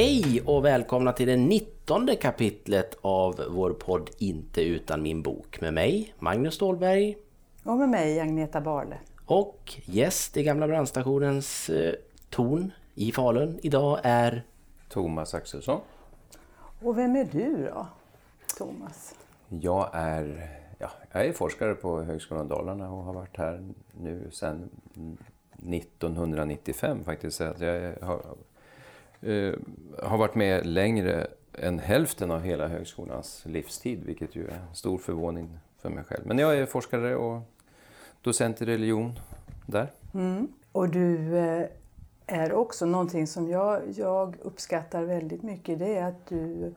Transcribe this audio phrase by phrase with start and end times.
[0.00, 5.74] Hej och välkomna till det 19 kapitlet av vår podd Inte utan min bok med
[5.74, 7.16] mig, Magnus Stålberg.
[7.64, 8.98] Och med mig, Agneta Barle.
[9.26, 11.94] Och gäst i Gamla brandstationens eh,
[12.30, 14.44] torn i Falun idag är...
[14.88, 15.80] Thomas Axelsson.
[16.82, 17.86] Och vem är du då,
[18.58, 19.14] Thomas?
[19.48, 24.70] Jag är, ja, jag är forskare på Högskolan Dalarna och har varit här nu sedan
[25.52, 27.40] 1995 faktiskt.
[27.40, 28.22] Jag har,
[29.20, 29.54] eh,
[30.02, 31.26] har varit med längre
[31.58, 36.26] än hälften av hela högskolans livstid, vilket ju är stor förvåning för mig själv.
[36.26, 37.40] Men jag är forskare och
[38.22, 39.12] docent i religion
[39.66, 39.92] där.
[40.14, 40.48] Mm.
[40.72, 41.66] Och du eh,
[42.26, 46.74] är också någonting som jag, jag uppskattar väldigt mycket, det är att du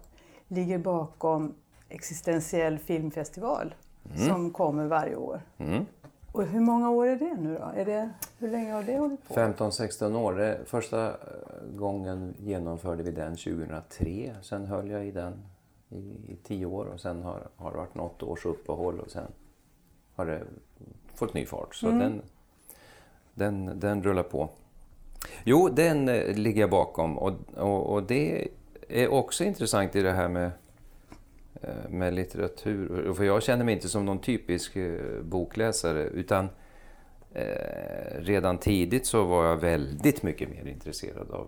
[0.48, 1.54] ligger bakom
[1.90, 4.28] Existentiell filmfestival mm.
[4.28, 5.42] som kommer varje år.
[5.58, 5.86] Mm.
[6.34, 7.72] Och hur många år är det nu då?
[7.76, 9.34] Är det, hur länge har det hållit på?
[9.34, 10.58] 15-16 år.
[10.66, 11.16] Första eh,
[11.76, 14.36] gången genomförde vi den 2003.
[14.42, 15.34] Sen höll jag i den
[15.90, 19.28] i, i tio år och sen har, har det varit något års uppehåll och sen
[20.16, 20.42] har det
[21.16, 21.76] fått ny fart.
[21.76, 22.00] Så mm.
[22.00, 22.22] den,
[23.34, 24.50] den, den rullar på.
[25.44, 28.48] Jo, den eh, ligger jag bakom och, och, och det
[28.90, 30.52] är också intressant i det här med
[31.90, 33.14] med litteratur.
[33.14, 36.50] För jag känner mig inte som någon typisk eh, bokläsare utan
[37.34, 41.48] eh, redan tidigt så var jag väldigt mycket mer intresserad av,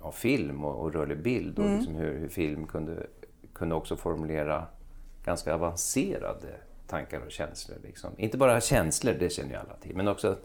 [0.00, 1.76] av film och, och rörlig bild och mm.
[1.76, 3.06] liksom hur, hur, film kunde,
[3.52, 4.66] kunde också formulera
[5.24, 6.48] ganska avancerade
[6.86, 7.76] tankar och känslor.
[7.82, 8.10] Liksom.
[8.16, 10.36] Inte bara känslor, det känner ju alla till, men också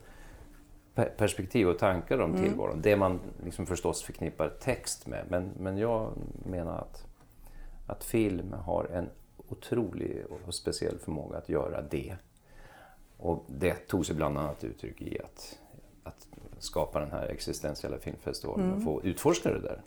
[1.18, 2.44] perspektiv och tankar om mm.
[2.44, 2.82] tillvaron.
[2.82, 5.26] Det man liksom förstås förknippar text med.
[5.30, 6.12] Men, men jag
[6.46, 7.11] menar att
[7.92, 9.10] att film har en
[9.50, 12.16] otrolig och speciell förmåga att göra det.
[13.18, 15.60] Och det tog sig bland annat uttryck i att,
[16.04, 16.28] att
[16.60, 18.78] skapa den här existentiella filmfestivalen mm.
[18.78, 19.82] och få utforska det där.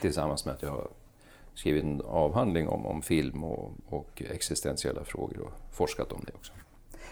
[0.00, 0.88] Tillsammans med att jag har
[1.54, 6.52] skrivit en avhandling om, om film och, och existentiella frågor och forskat om det också.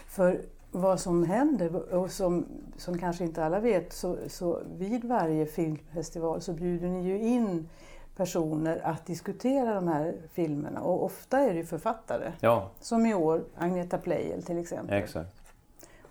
[0.07, 0.41] För
[0.71, 2.47] vad som händer, och som,
[2.77, 7.69] som kanske inte alla vet, så, så vid varje filmfestival så bjuder ni ju in
[8.17, 12.33] personer att diskutera de här filmerna och ofta är det ju författare.
[12.41, 12.71] Ja.
[12.81, 15.03] Som i år, Agneta Pleijel till exempel.
[15.03, 15.37] Exakt.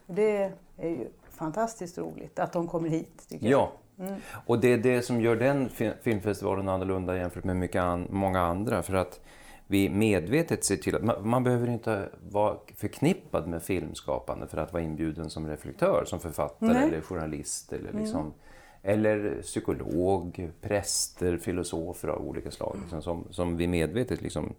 [0.06, 3.26] Det är ju fantastiskt roligt att de kommer hit.
[3.30, 4.08] Tycker ja, jag.
[4.08, 4.22] Mm.
[4.46, 5.70] och det är det som gör den
[6.02, 8.84] filmfestivalen annorlunda jämfört med mycket an många andra.
[8.84, 9.20] För att
[9.68, 14.74] vi medvetet ser till att man, man, behöver inte vara förknippad med filmskapande för att
[14.74, 16.88] vara inbjuden som reflektör, som författare Nej.
[16.88, 18.34] eller journalist eller liksom mm
[18.84, 24.54] eller psykolog, präster, filosofer av olika slag liksom, som, som vi medvetet liksom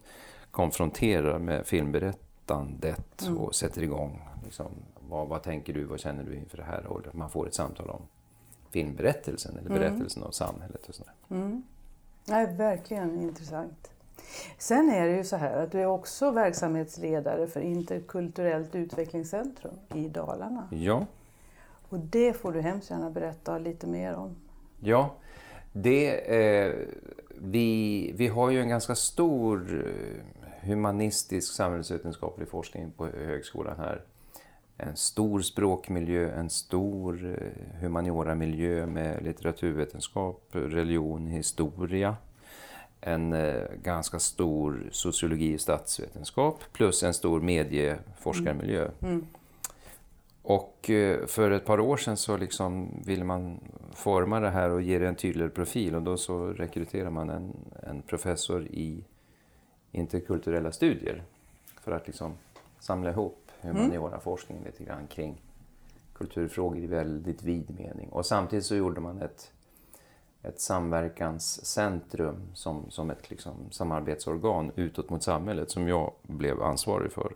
[0.51, 3.39] konfronterar med filmberättandet mm.
[3.39, 4.23] och sätter igång.
[4.45, 4.67] Liksom,
[5.09, 6.87] vad, vad tänker du, vad känner du inför det här?
[6.87, 8.03] Och man får ett samtal om
[8.71, 9.79] filmberättelsen eller mm.
[9.79, 10.29] berättelsen mm.
[10.29, 10.89] av samhället.
[10.89, 11.13] Och sådär.
[11.31, 11.63] Mm.
[12.25, 13.91] Ja, verkligen intressant.
[14.59, 20.09] Sen är det ju så här att du är också verksamhetsledare för Interkulturellt utvecklingscentrum i
[20.09, 20.69] Dalarna.
[20.71, 21.07] Ja.
[21.91, 24.37] Och det får du hemskt gärna berätta lite mer om.
[24.81, 25.15] Ja,
[25.73, 26.75] det, eh,
[27.39, 34.03] vi, vi har ju en ganska stor eh, humanistisk samhällsvetenskaplig forskning på högskolan här.
[34.77, 42.17] En stor språkmiljö, en stor eh, humaniora-miljö med litteraturvetenskap, religion, historia.
[43.01, 48.91] En eh, ganska stor sociologi och statsvetenskap plus en stor medieforskarmiljö.
[49.01, 49.13] Mm.
[49.13, 49.27] Mm.
[50.43, 53.61] Och eh, för ett par år sedan så liksom ville man
[53.95, 57.57] forma det här och ge det en tydligare profil och då så rekryterar man en,
[57.83, 59.05] en professor i
[59.93, 61.23] interkulturella studier
[61.81, 62.33] för att liksom
[62.79, 65.43] samla ihop humaniora-forskningen lite grann kring
[66.13, 68.09] kulturfrågor i väldigt vid mening.
[68.09, 69.53] Och samtidigt så gjorde man ett,
[70.43, 77.33] ett samverkanscentrum som, som ett liksom samarbetsorgan utåt mot samhället som jag blev ansvarig för.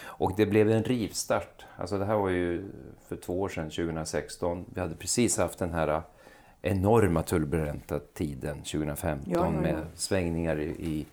[0.00, 1.64] Och det blev en rivstart.
[1.76, 2.70] Alltså det här var ju
[3.08, 4.64] för två år sedan, 2016.
[4.74, 6.02] Vi hade precis haft den här
[6.62, 9.60] enorma turbulenta tiden 2015 ja, ja, ja.
[9.60, 11.06] med svängningar i,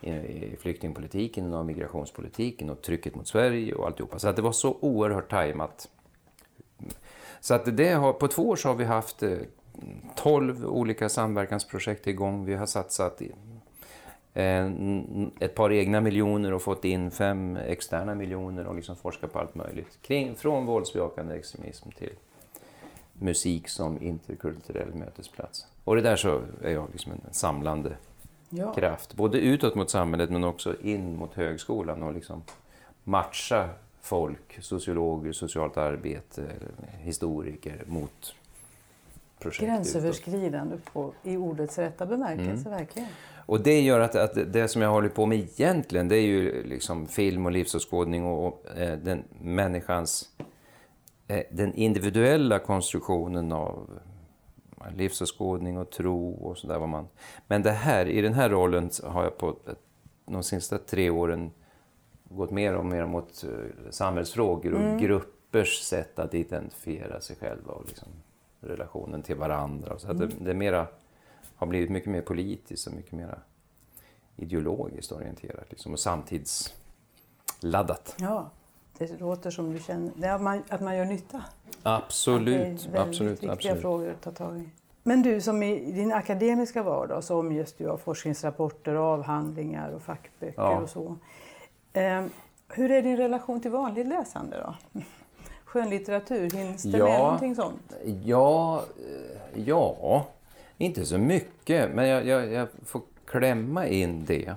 [0.00, 4.18] i, i flyktingpolitiken och migrationspolitiken och trycket mot Sverige och alltihopa.
[4.18, 5.88] Så att det var så oerhört tajmat.
[7.40, 9.22] Så att det har, på två år så har vi haft
[10.16, 12.44] 12 eh, olika samverkansprojekt igång.
[12.44, 13.22] Vi har satsat
[15.40, 19.54] ett par egna miljoner och fått in fem externa miljoner och liksom forskat på allt
[19.54, 19.98] möjligt.
[20.02, 22.12] Kring, från våldsbejakande extremism till
[23.12, 25.66] musik som interkulturell mötesplats.
[25.84, 27.96] Och det där så är jag liksom en samlande
[28.48, 28.74] ja.
[28.74, 32.42] kraft, både utåt mot samhället men också in mot högskolan och liksom
[33.04, 33.68] matcha
[34.00, 36.46] folk, sociologer, socialt arbete,
[36.98, 38.34] historiker mot
[39.40, 39.64] projekt.
[39.64, 42.78] Gränsöverskridande på, i ordets rätta bemärkelse, mm.
[42.78, 43.08] verkligen.
[43.46, 46.62] Och det gör att, att, det som jag håller på med egentligen, det är ju
[46.62, 50.28] liksom film och livsåskådning och, och eh, den människans,
[51.28, 54.00] eh, den individuella konstruktionen av
[54.96, 57.04] livsåskådning och tro och sådär.
[57.46, 59.56] Men det här, i den här rollen har jag på
[60.26, 61.50] de sista tre åren
[62.24, 64.98] gått mer och mer mot eh, samhällsfrågor och mm.
[64.98, 68.08] gruppers sätt att identifiera sig själva och liksom
[68.60, 69.98] relationen till varandra.
[69.98, 70.18] Så mm.
[70.18, 70.86] det, det mera,
[71.56, 73.38] har blivit mycket mer politiskt och mycket mer
[74.36, 78.14] ideologiskt orienterat liksom, och samtidsladdat.
[78.18, 78.50] Ja,
[78.98, 81.44] det låter som du känner att man, att man gör nytta.
[81.82, 82.86] Absolut.
[82.86, 83.80] Att det är absolut, viktiga absolut.
[83.80, 84.68] frågor att ta tag i.
[85.02, 90.62] Men du, som i din akademiska vardag så omges du av forskningsrapporter, avhandlingar och fackböcker
[90.62, 90.80] ja.
[90.80, 91.16] och så.
[91.92, 92.24] Eh,
[92.68, 95.00] hur är din relation till vanligt läsande då?
[95.72, 97.94] Skönlitteratur, hinns det ja, med någonting sånt?
[98.24, 98.84] Ja,
[99.54, 100.26] eh, ja,
[100.78, 104.54] inte så mycket, men jag, jag, jag får klämma in det.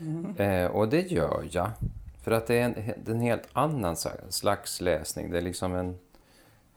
[0.00, 0.36] Mm.
[0.36, 1.70] Eh, och det gör jag.
[2.22, 2.74] För att det är en,
[3.06, 3.96] en helt annan
[4.28, 5.30] slags läsning.
[5.30, 5.98] Det är liksom en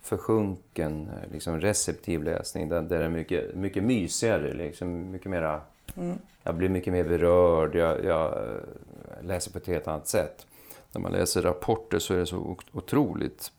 [0.02, 5.62] försjunken, eh, liksom receptiv läsning där, där det är mycket, mycket mysigare, liksom mycket mera,
[5.96, 6.18] mm.
[6.44, 8.60] jag blir mycket mer berörd, jag, jag, eh,
[9.22, 10.46] läser på ett helt annat sätt.
[10.92, 13.52] När man läser rapporter så är det så otroligt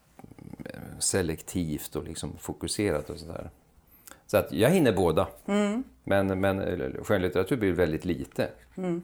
[0.99, 3.51] selektivt och liksom fokuserat och sådär.
[4.27, 5.29] Så att jag hinner båda.
[5.47, 5.85] Mm.
[6.05, 6.61] Men, men
[7.05, 9.03] skönlitteratur blir väldigt lite, mm.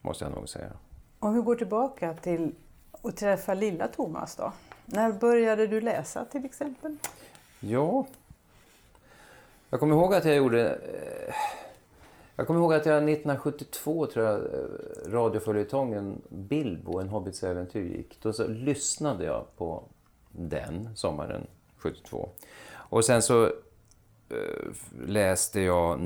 [0.00, 0.70] måste jag nog säga.
[1.18, 2.54] Om vi går tillbaka till
[3.02, 4.52] att träffa lilla Thomas då.
[4.86, 6.96] När började du läsa till exempel?
[7.60, 8.06] Ja,
[9.70, 10.70] jag kommer ihåg att jag gjorde...
[10.70, 11.34] Eh,
[12.36, 18.18] jag kommer ihåg att jag 1972, tror jag, eh, radioföljetongen Bilbo, en hobbits äventyr gick.
[18.22, 19.84] Då så lyssnade jag på
[20.36, 21.46] den sommaren
[21.76, 22.28] 72.
[22.74, 23.50] Och sen så
[24.28, 26.00] Eh, läste jag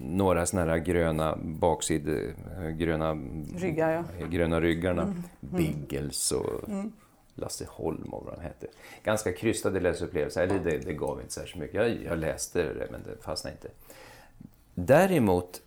[0.00, 2.34] några såna här gröna baksidor,
[2.70, 3.14] gröna
[3.56, 4.26] Ryggar, ja.
[4.26, 5.22] gröna ryggarna, mm.
[5.40, 6.92] Biggles och mm.
[7.34, 8.66] Lasse Holm och vad de hette.
[9.04, 11.74] Ganska krystade läsupplevelser, eller det, det gav inte särskilt mycket.
[11.74, 13.68] Jag, jag läste det, men det fastnade inte.
[14.74, 15.62] Däremot,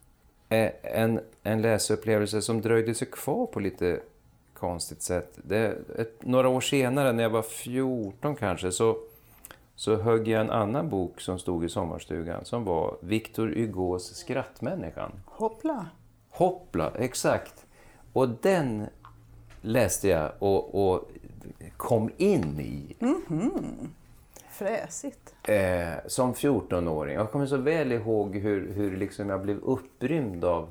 [0.49, 3.99] en, en läsupplevelse som dröjde sig kvar på lite
[4.59, 5.39] konstigt sätt.
[5.43, 8.97] Det, ett, några år senare, när jag var 14 kanske, så
[9.77, 15.11] så högg jag en annan bok som stod i sommarstugan som var Victor Hugos Skrattmänniskan.
[15.25, 15.85] Hoppla!
[16.29, 17.65] Hoppla, exakt.
[18.13, 18.87] Och den
[19.61, 21.09] läste jag och, och
[21.77, 22.95] kom in i.
[22.99, 23.87] Mm -hmm.
[24.49, 25.35] Fräsigt.
[25.43, 27.15] Eh, som 14-åring.
[27.15, 30.69] Jag kommer så väl ihåg hur, hur liksom jag blev upprymd av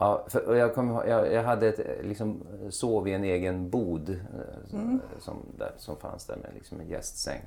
[0.00, 4.74] Ja, för jag, kom, jag, jag hade ett, liksom, sov i en egen bod eh,
[4.74, 5.00] mm.
[5.18, 7.40] som, där, som fanns där med liksom en gästsäng.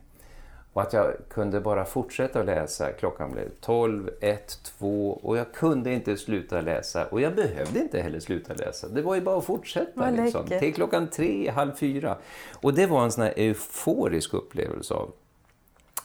[0.74, 2.92] Och att jag kunde bara fortsätta att läsa.
[2.92, 7.06] Klockan blev 12, 1, 2 och jag kunde inte sluta läsa.
[7.06, 8.88] Och jag behövde inte heller sluta läsa.
[8.88, 10.10] Det var ju bara att fortsätta.
[10.10, 12.18] Liksom, till klockan 3, halv 4.
[12.62, 15.12] Och det var en sån euforisk upplevelse av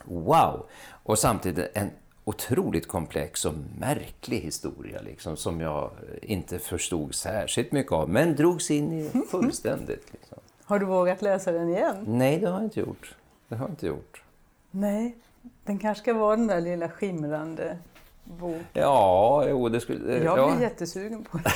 [0.05, 0.67] wow!
[1.03, 1.91] Och samtidigt en
[2.29, 5.91] otroligt komplex och märklig historia liksom, som jag
[6.23, 10.13] inte förstod särskilt mycket av, men drogs in i fullständigt.
[10.13, 10.39] Liksom.
[10.65, 11.97] Har du vågat läsa den igen?
[12.07, 13.15] Nej, det har jag inte gjort.
[13.49, 14.23] Det har jag inte gjort.
[14.71, 15.17] Nej,
[15.65, 17.79] den kanske ska vara den där lilla skimrande
[18.25, 18.65] boken.
[18.73, 20.25] Ja, jo, det skulle...
[20.25, 20.61] Jag blir ja.
[20.61, 21.53] jättesugen på den.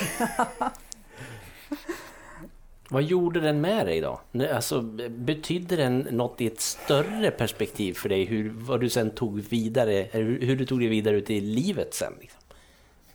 [2.92, 4.20] Vad gjorde den med dig då?
[4.54, 8.24] Alltså, betydde den något i ett större perspektiv för dig?
[8.24, 12.12] Hur, vad du sen tog vidare, hur du tog dig vidare ut i livet sen?
[12.20, 12.40] Liksom?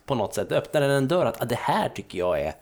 [0.06, 2.54] På något sätt, öppnade den en dörr att ah, det här tycker jag är,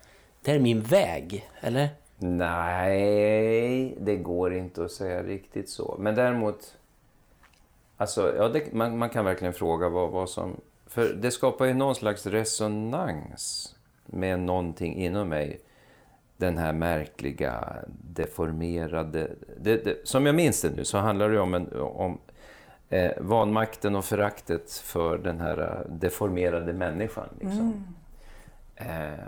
[0.42, 1.88] det här är min väg, eller?
[2.18, 5.96] Nej, det går inte att säga riktigt så.
[5.98, 6.76] Men däremot,
[7.96, 10.60] alltså, ja, det, man, man, kan verkligen fråga vad, vad som...
[10.86, 13.74] För det skapar ju någon slags resonans
[14.06, 15.60] med någonting inom mig
[16.36, 17.76] den här märkliga,
[18.14, 19.30] deformerade...
[19.60, 22.18] Det, det, som jag minns det nu så handlar det om, en, om
[22.88, 27.28] eh, vanmakten och föraktet för den här eh, deformerade människan.
[27.40, 27.84] Liksom.
[28.76, 29.12] Mm.
[29.12, 29.18] Eh,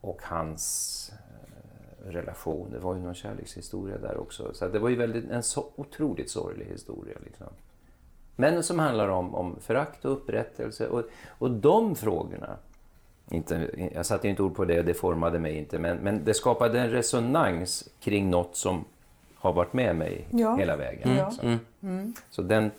[0.00, 2.70] och hans eh, relation.
[2.70, 4.54] Det var ju någon kärlekshistoria där också.
[4.54, 7.16] Så det var ju väldigt, en så otroligt sorglig historia.
[7.24, 7.46] Liksom.
[8.36, 10.88] Men som handlar om, om förakt och upprättelse.
[10.88, 12.56] Och, och de frågorna
[13.30, 16.80] inte, jag satte inte ord på det, det formade mig inte, men, men det skapade
[16.80, 18.84] en resonans kring något som
[19.34, 20.56] har varit med mig ja.
[20.56, 21.10] hela vägen.
[21.10, 21.30] Mm.
[21.30, 21.42] Så.
[21.42, 21.58] Mm.
[21.82, 22.14] mm.
[22.30, 22.70] så den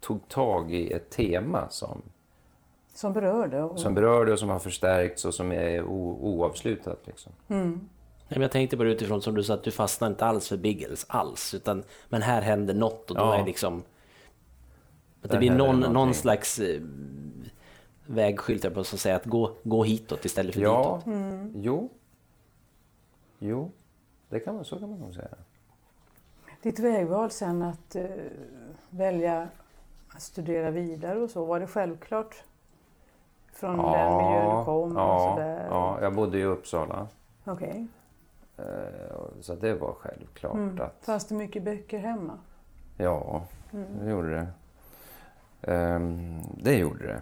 [0.00, 2.02] tog tag i ett tema som
[2.94, 3.62] som berörde?
[3.62, 3.78] Och...
[3.78, 6.98] Som berörde och som har förstärkts och som är oavslutat.
[7.04, 7.32] Liksom.
[7.48, 7.88] Mm.
[8.28, 11.54] Jag tänkte bara utifrån som du sa att du fastnar inte alls för Biggles alls.
[11.54, 13.36] Utan, men här händer något och då ja.
[13.38, 13.84] är liksom Att
[15.22, 16.60] det Där blir någon, någon slags
[18.12, 21.06] vägskylt där på som säger att gå, gå hitåt istället för Ja, ditåt.
[21.06, 21.52] Mm.
[21.56, 21.88] jo.
[23.38, 23.70] Jo,
[24.28, 25.28] det kan man, så kan man nog säga.
[26.62, 28.04] Ditt vägval sen att eh,
[28.90, 29.48] välja
[30.14, 32.42] att studera vidare och så, var det självklart?
[33.52, 35.66] Från den miljö du kom och ja, sådär?
[35.70, 37.06] ja, jag bodde i Uppsala.
[37.44, 37.86] Okej.
[38.56, 40.80] eh, och- Så det var självklart Mm.
[40.80, 41.04] att...
[41.04, 42.38] Fanns det mycket böcker hemma?
[42.96, 43.42] Ja,
[43.72, 43.86] Mm.
[44.04, 44.46] det gjorde det.
[45.72, 47.20] Ehm, det gjorde det.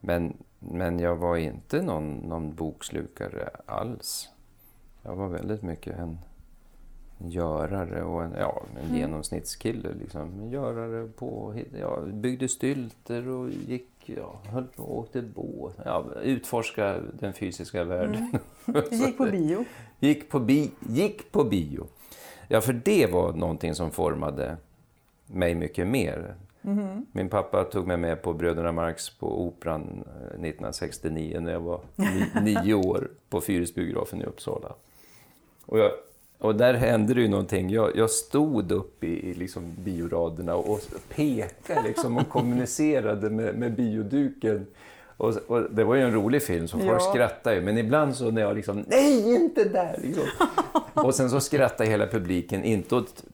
[0.00, 4.28] Men, men jag var inte någon, någon bokslukare alls.
[5.02, 6.18] Jag var väldigt mycket en
[7.18, 8.96] görare och en, ja, en Mm.
[8.96, 9.88] genomsnittskille.
[10.00, 10.40] Liksom.
[10.40, 15.76] En görare på, ja, byggde stylter och gick, ja, höll på och åkte båt.
[15.84, 18.38] Ja, utforska den fysiska världen.
[18.66, 19.64] Du gick på bio?
[20.00, 21.86] Gick på, bi gick på bio.
[22.48, 24.56] Ja, för det var någonting som formade
[25.26, 26.34] mig mycket mer.
[27.12, 31.80] Min pappa tog mig med på Bröderna Marx på Operan eh, 1969 när jag var
[31.94, 34.74] ni nio år på Fyrisbiografen i Uppsala.
[35.66, 35.90] Och, jag,
[36.38, 37.70] och där hände det ju någonting.
[37.70, 43.74] Jag, jag stod upp i, i liksom bioraderna och pekade liksom och kommunicerade med, med
[43.74, 44.66] bioduken.
[45.18, 47.00] Och, och det var ju en rolig film, så folk Ja.
[47.12, 47.62] skrattade ju.
[47.62, 49.98] Men ibland så när jag liksom, nej inte där!
[50.02, 50.24] Liksom.
[50.94, 53.24] Och sen så skrattade hela publiken, inte åt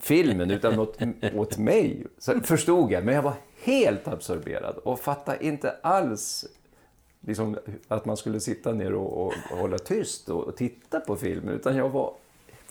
[0.00, 0.98] filmen utan åt,
[1.34, 2.06] åt mig.
[2.18, 3.32] Så förstod jag, men jag var
[3.62, 6.44] helt absorberad och fattade inte alls
[7.20, 7.56] liksom,
[7.88, 11.54] att man skulle sitta ner och, och, och hålla tyst och, och titta på filmen.
[11.54, 12.12] Utan jag var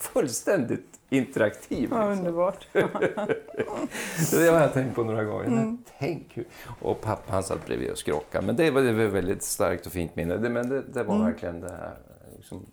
[0.03, 1.89] fullständigt interaktiv.
[1.91, 2.25] Ja, liksom.
[2.25, 2.67] underbart.
[4.31, 5.49] Det har jag tänkt på några gånger.
[5.49, 6.45] Men Tänk hur...
[6.81, 8.45] Och pappa han satt bredvid och skrockade.
[8.45, 10.37] Men det var, det var väldigt starkt och fint minne.
[10.37, 11.97] Det, men det, det var verkligen det här
[12.37, 12.65] liksom,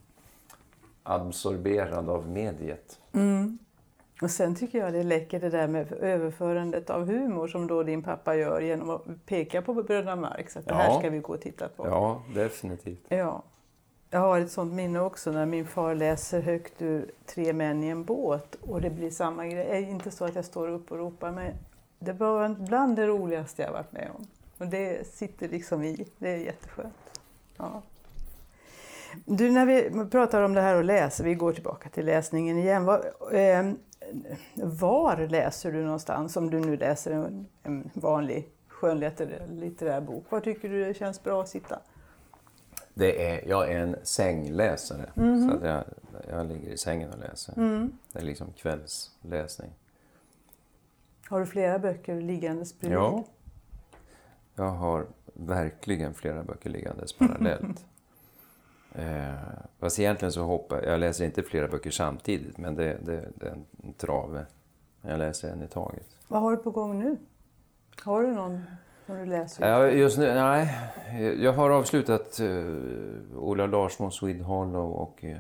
[1.03, 2.99] absorberande av mediet.
[4.23, 7.83] Och sen tycker jag det är läckert det där med överförandet av humor som då
[7.83, 10.57] din pappa gör genom att peka på Bröderna Marx.
[10.57, 11.87] Att det här ska vi gå och titta på.
[11.87, 13.05] Ja, definitivt.
[13.09, 13.43] Ja.
[14.13, 17.89] Jag har ett sånt minne också när min far läser högt ur Tre män i
[17.89, 19.65] en båt och det blir samma grej.
[19.65, 21.53] Det är inte så att jag står upp och ropar men
[21.99, 24.27] det var bland det roligaste jag varit med om.
[24.59, 26.07] Och det sitter liksom i.
[26.19, 27.21] Det är jätteskönt.
[27.57, 27.83] Ja.
[29.25, 32.85] Du, när vi pratar om det här att läsa, vi går tillbaka till läsningen igen.
[32.85, 33.73] Var, eh,
[34.55, 40.25] var läser du någonstans om du nu läser en, en vanlig skönlitterär bok?
[40.29, 41.79] Var tycker du det känns bra att sitta?
[43.01, 45.11] Det är, jag är en sängläsare.
[45.15, 45.85] Så att jag,
[46.29, 47.55] jag ligger i sängen och läser.
[48.13, 49.71] Det är liksom kvällsläsning.
[51.29, 52.99] Har du flera böcker liggandes bredvid?
[52.99, 53.25] Ja.
[54.55, 57.85] Jag har verkligen flera böcker liggandes parallellt.
[58.95, 59.35] eh,
[59.79, 63.53] fast egentligen så hoppar jag läser inte flera böcker samtidigt, men det, det, det är
[63.53, 64.47] en trave.
[65.03, 66.07] Jag läser en i taget.
[66.29, 67.17] Vad har du på gång nu?
[68.03, 68.63] Har du någon
[69.11, 69.69] som du läser?
[69.69, 70.79] Ja, just nu, nej.
[71.39, 75.37] Jag har avslutat uh, Ola Larsson, Swede Hollow och uh,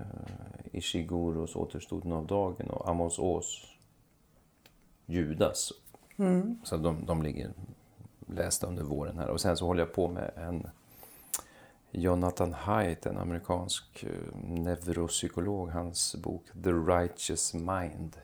[0.73, 3.67] Ishiguros Återstoden av dagen och Amos Ås
[5.07, 5.73] Judas.
[6.65, 7.50] Så de, de ligger
[8.27, 9.29] lästa under våren här.
[9.29, 10.67] Och sen så håller jag på med en
[11.91, 18.17] Jonathan Haidt, en amerikansk eh, neuropsykolog, hans bok The Righteous Mind.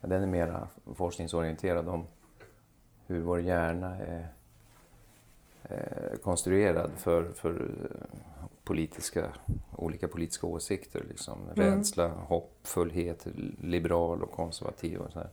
[0.00, 2.06] Den är mera forskningsorienterad om
[3.06, 4.26] hur vår hjärna är eh,
[6.22, 8.18] konstruerad för, för eh,
[8.64, 9.32] politiska,
[9.76, 11.04] olika politiska åsikter.
[11.08, 11.38] Liksom.
[11.54, 13.26] Rädsla, hoppfullhet,
[13.60, 14.98] liberal och konservativ.
[14.98, 15.28] Och så här.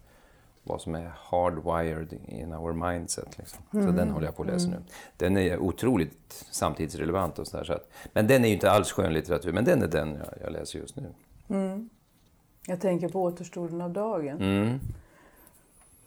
[0.66, 3.38] Vad som är hardwired in our mindset.
[3.38, 3.64] Liksom.
[3.72, 4.78] Så den håller jag på att läsa nu.
[5.18, 8.92] Den är otroligt samtidsrelevant och så där, så att, Men den är ju inte alls
[8.92, 11.14] skönlitteratur, men den är den jag, jag läser just nu.
[12.68, 14.42] Jag tänker på Återstoden av dagen.
[14.42, 14.80] Mm.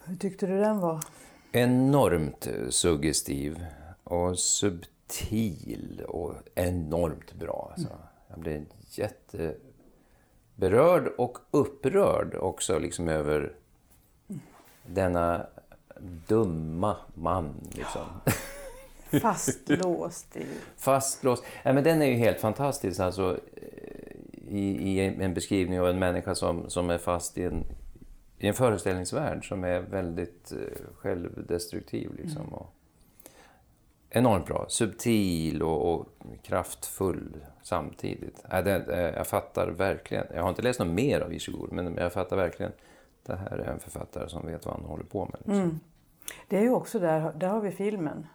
[0.05, 1.05] Hur tyckte du den var?
[1.53, 3.67] Enormt eh, suggestiv
[4.07, 7.73] och subtil och enormt bra.
[7.77, 7.99] Alltså.
[8.29, 13.53] Jag blev jätteberörd och upprörd också liksom över
[14.87, 15.47] denna
[16.29, 17.55] dumma man.
[17.73, 18.07] Liksom.
[19.23, 20.47] Fastlåst i...
[20.77, 21.45] Fastlåst.
[21.63, 23.01] Ja, men den är ju helt fantastisk.
[23.01, 23.41] Alltså,
[24.49, 27.65] i, I en beskrivning av en människa som, som är fast i en,
[28.39, 30.59] i en föreställningsvärld som är väldigt eh,
[30.95, 32.15] självdestruktiv.
[32.15, 32.76] Liksom, och
[34.19, 34.65] enormt bra.
[34.69, 36.07] Subtil och, och
[36.43, 38.45] kraftfull samtidigt.
[38.51, 40.27] Ja, det, eh, jag fattar verkligen.
[40.35, 42.73] Jag har inte läst något mer av Ishiguro, men jag fattar verkligen.
[43.27, 45.37] Det här är en författare som vet vad han håller på med.
[45.45, 45.81] Liksom.
[46.49, 48.27] Det är ju också där, där har vi filmen.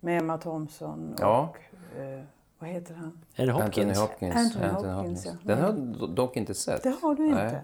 [0.00, 1.20] Med Emma Thompson och...
[1.20, 1.54] Ja.
[1.98, 2.24] Eh,
[2.58, 3.18] vad heter han?
[3.34, 3.98] Är det Anthony Hopkins?
[3.98, 4.36] Hopkins.
[4.36, 5.32] Anthony Anthony Hopkins, ja.
[5.42, 6.82] Den har jag do- dock inte sett.
[6.82, 7.44] Det har du inte.
[7.44, 7.60] Nej.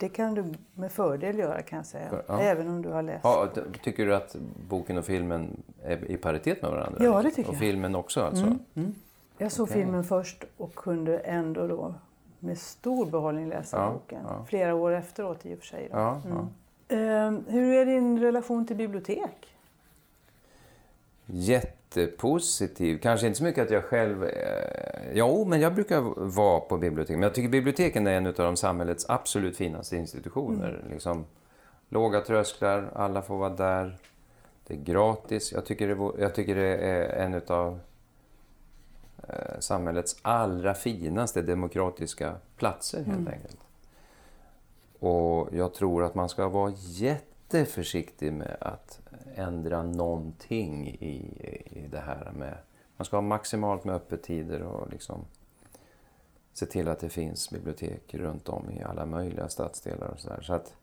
[0.00, 2.22] Det kan du med fördel göra kan jag säga.
[2.26, 2.40] Ja.
[2.40, 3.24] Även om du har läst.
[3.24, 3.48] Ja,
[3.82, 4.36] tycker du att
[4.68, 7.04] boken och filmen är i paritet med varandra?
[7.04, 7.60] Ja, det tycker och jag.
[7.60, 8.56] filmen också alltså?
[9.38, 9.76] Jag såg Okej.
[9.82, 11.94] filmen först och kunde ändå då
[12.38, 14.20] med stor behållning läsa Ja, boken.
[14.28, 14.44] ja.
[14.48, 15.88] Flera år efteråt i och för sig.
[15.90, 16.46] Ja, ja.
[16.96, 19.56] Ehm, hur är din relation till bibliotek?
[21.94, 22.98] Jättepositiv.
[22.98, 24.24] Kanske inte så mycket att jag själv...
[24.24, 27.16] Eh, jo, men jag brukar vara på bibliotek.
[27.16, 30.84] Men jag tycker biblioteken är en av de samhällets absolut finaste institutioner.
[30.90, 31.24] Liksom,
[31.88, 33.98] låga trösklar, alla får vara där.
[34.66, 35.52] Det är gratis.
[35.52, 37.80] Jag tycker det, jag tycker det är en av
[39.28, 43.58] eh, samhällets allra finaste demokratiska platser, helt enkelt.
[44.98, 46.70] Och jag tror att man ska vara
[47.54, 49.00] jätteförsiktig med att
[49.34, 51.14] ändra någonting i,
[51.66, 52.56] i det här med...
[52.96, 55.24] Man ska ha maximalt med öppettider och liksom
[56.52, 60.40] se till att det finns bibliotek runt om i alla möjliga stadsdelar och sådär.
[60.42, 60.74] Så att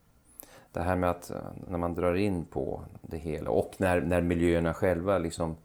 [0.71, 1.31] det här med att
[1.67, 5.57] när man drar in på det hela och när, när miljöerna själva liksom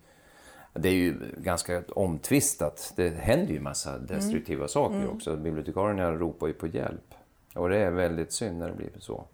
[0.75, 2.93] det är ju ganska omtvistat.
[2.97, 5.37] Det händer ju massa destruktiva saker också.
[5.37, 7.15] Bibliotekarierna ropar ju på hjälp.
[7.55, 9.25] Och det är väldigt synd när det blir så.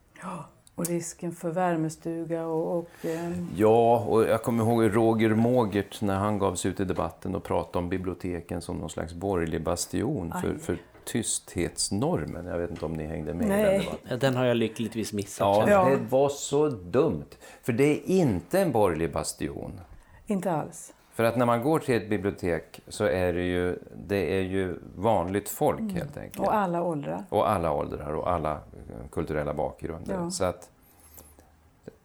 [0.79, 2.79] Och risken för värmestuga och...
[2.79, 6.85] och ehm, Ja, och jag kommer ihåg Roger Mågert när han gav sig ut i
[6.85, 10.59] debatten och pratade om biblioteken som någon slags borgerlig bastion för, Aj.
[10.59, 12.47] för tysthetsnormen.
[12.47, 13.63] Jag vet inte om ni hängde med i Nej.
[13.63, 14.19] den debatten.
[14.19, 15.69] Den har jag lyckligtvis missat.
[15.69, 15.85] Ja.
[15.89, 17.25] det var så dumt.
[17.63, 19.81] För det är inte en borgerlig bastion.
[20.27, 20.93] inte alls.
[21.19, 24.79] För att när man går till ett bibliotek så är det ju, det är ju
[24.97, 26.37] vanligt folk helt enkelt.
[26.37, 26.49] Mm.
[26.49, 27.25] Och alla åldrar.
[27.29, 30.15] Och alla åldrar och alla eh, kulturella bakgrunder.
[30.15, 30.31] Ja.
[30.31, 30.71] Så, att,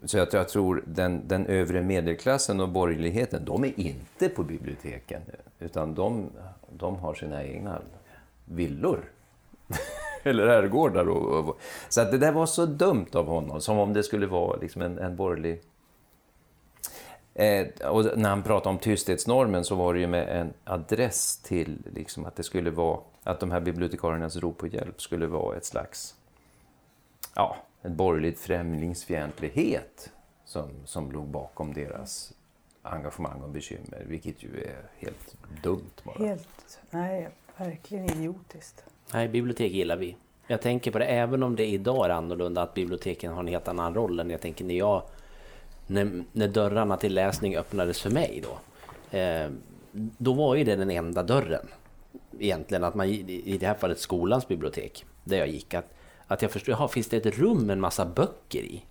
[0.03, 5.21] så att jag tror den, den övre medelklassen och borgerligheten, de är inte på biblioteken.
[5.59, 6.29] Utan de,
[6.69, 7.81] de har sina egna
[8.45, 8.99] villor.
[10.23, 11.09] Eller herrgårdar.
[11.09, 14.27] Och, och, så att det där var så dumt av honom, som om det skulle
[14.27, 15.61] vara liksom en, en borgerlig...
[17.35, 21.77] Eh, och när han pratade om tysthetsnormen så var det ju med en adress till
[21.95, 25.65] liksom, att det skulle vara att de här bibliotekariernas rop på hjälp skulle vara ett
[25.65, 26.15] slags
[27.35, 30.11] ja, en borgerlig främlingsfientlighet
[30.45, 32.33] som, som låg bakom deras
[32.81, 36.27] engagemang och bekymmer, vilket ju är helt dumt bara.
[36.27, 36.79] Helt...
[36.89, 38.85] Nej, verkligen idiotiskt.
[39.13, 40.15] Nej, bibliotek gillar vi.
[40.47, 43.67] Jag tänker på det, även om det idag är annorlunda, att biblioteken har en helt
[43.67, 45.01] annan roll än jag tänker när jag...
[45.87, 48.59] När, när dörrarna till läsning öppnades för mig då.
[49.17, 49.49] Eh,
[50.17, 51.67] då var ju det den enda dörren.
[52.39, 55.93] Egentligen, att man i det här fallet skolans bibliotek, där jag gick, att,
[56.27, 58.83] att jag förstod, jaha, finns det ett rum med en massa böcker i?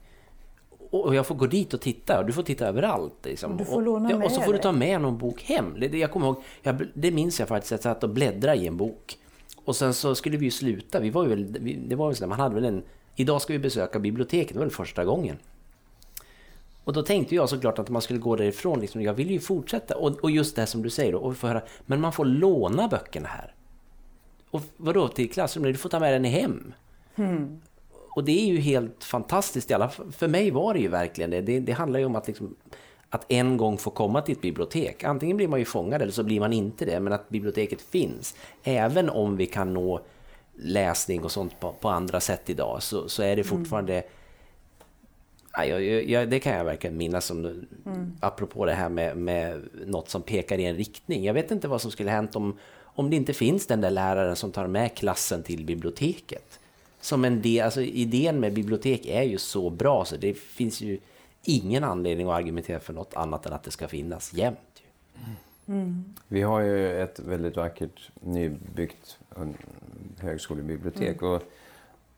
[0.91, 3.15] Och och jag får gå dit och titta, och du får titta överallt.
[3.25, 3.57] Liksom.
[3.57, 5.77] Du får och, låna ja, med Och så får du ta med någon bok hem.
[5.81, 8.67] Det, jag kommer ihåg, jag, det minns jag faktiskt, att jag satt och bläddrade i
[8.67, 9.19] en bok.
[9.65, 11.45] Och sen så skulle vi ju sluta, vi var ju
[11.89, 12.83] det var ju så man hade väl en,
[13.17, 15.37] idag ska vi besöka biblioteket, det var väl första gången.
[16.85, 19.97] Och då tänkte jag såklart att man skulle gå därifrån, liksom, jag vill ju fortsätta.
[19.97, 22.89] Och, och just det som du säger då, och få höra, men man får låna
[22.89, 23.55] böckerna här.
[24.51, 25.73] Och vadå till klassrummet?
[25.73, 26.75] Du får ta med den hem.
[28.15, 29.89] Och det är ju helt fantastiskt i alla.
[29.89, 31.41] För mig var det ju verkligen det.
[31.41, 32.57] Det, det handlar ju om att, liksom,
[33.09, 35.05] att en gång få komma till ett bibliotek.
[35.05, 37.01] Antingen blir man ju fångad eller så blir man inte det.
[37.01, 38.35] Men att biblioteket finns.
[38.63, 40.01] Även om vi kan nå
[40.55, 43.95] läsning och sånt på, på andra sätt idag så, så är det fortfarande...
[43.95, 44.03] Ja,
[45.57, 47.67] jag, jag, jag, det kan jag verkligen minnas som,
[48.21, 51.25] apropå det här med, med något som pekar i en riktning.
[51.25, 54.37] Jag vet inte vad som skulle hänt om, om det inte finns den där läraren
[54.37, 56.59] som tar med klassen till biblioteket.
[57.01, 60.99] Som en del, alltså idén med bibliotek är ju så bra så det finns ju
[61.45, 64.59] ingen anledning att argumentera för något annat än att det ska finnas jämt.
[65.67, 66.05] ju.
[66.29, 69.19] Vi har ju ett väldigt vackert nybyggt
[70.19, 71.23] högskolebibliotek.
[71.23, 71.43] Och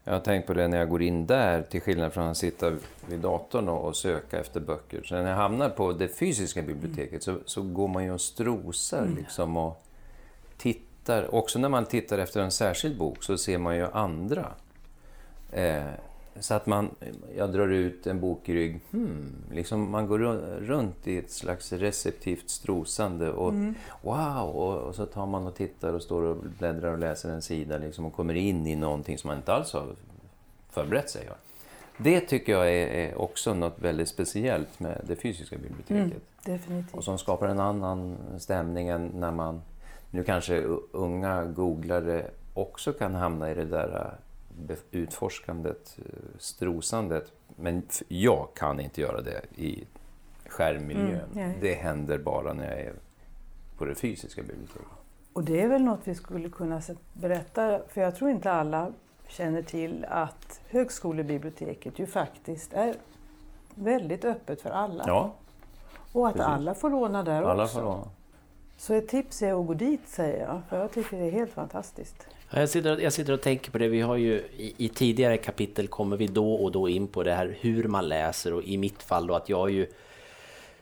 [0.04, 2.72] jag har tänkt på det när jag går in där, till skillnad från att sitta
[3.08, 5.02] vid datorn och, söka efter böcker.
[5.04, 9.08] Så när jag hamnar på det fysiska biblioteket så, så går man ju och strosar
[9.16, 9.82] liksom och
[10.56, 11.34] tittar.
[11.34, 14.46] Också när man tittar efter en särskild bok så ser man ju andra.
[15.52, 15.84] Eh,
[16.40, 16.90] så att man,
[17.36, 22.50] jag drar ut en bokrygg, hmm, liksom man går ru- runt i ett slags receptivt
[22.50, 23.54] strosande och
[24.02, 27.42] wow, och, och så tar man och tittar och står och bläddrar och läser en
[27.42, 29.86] sida liksom, och kommer in i någonting som man inte alls har
[30.70, 31.36] förberett sig för.
[31.98, 36.22] Det tycker jag är, är också något väldigt speciellt med det fysiska biblioteket.
[36.44, 36.94] Definitivt.
[36.94, 39.62] Och som skapar en annan stämning än när man...
[40.10, 44.14] Nu kanske unga googlare också kan hamna i det där
[44.90, 46.04] utforskandet, eh,
[46.38, 47.32] strosandet.
[47.56, 49.84] Men jag kan inte göra det i
[50.46, 51.30] skärmmiljön.
[51.34, 52.94] Mm, det händer bara när jag är
[53.78, 54.88] på det fysiska biblioteket.
[55.32, 58.92] Och det är väl något vi skulle kunna berätta, för jag tror inte alla
[59.28, 62.94] känner till att högskolebiblioteket ju faktiskt är
[63.74, 65.04] väldigt öppet för alla.
[65.06, 65.34] Ja,
[66.12, 66.48] och att precis.
[66.48, 67.74] alla får låna där alla också.
[67.74, 68.08] får låna.
[68.76, 71.52] Så ett tips är att gå dit säger jag, för jag tycker det är helt
[71.52, 72.26] fantastiskt.
[72.54, 73.88] Ja, Jag sitter, jag sitter och tänker på det.
[73.88, 77.34] Vi har ju i, i tidigare kapitel kommer vi då och då in på det
[77.34, 79.86] här hur man läser och i mitt fall då att jag ju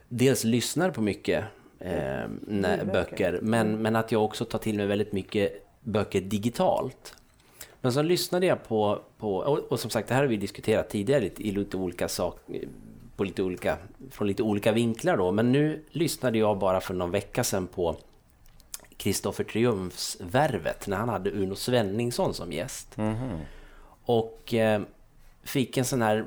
[0.08, 1.44] dels lyssnar på mycket
[1.78, 2.92] eh, nä- Ljudböcker.
[2.92, 7.14] böcker men, men att jag också tar till mig väldigt mycket böcker digitalt.
[7.80, 10.90] Men så lyssnade jag på, på och, och som sagt det här har vi diskuterat
[10.90, 12.60] tidigare i lite olika saker
[13.16, 13.76] på lite olika,
[14.10, 15.32] från lite olika vinklar då.
[15.32, 17.96] Men nu lyssnade jag bara för någon vecka sedan på
[18.96, 22.96] Kristoffer Triumfs Värvet när han hade Uno Svenningsson som gäst.
[24.04, 24.82] Och eh,
[25.42, 26.24] fick en sån här...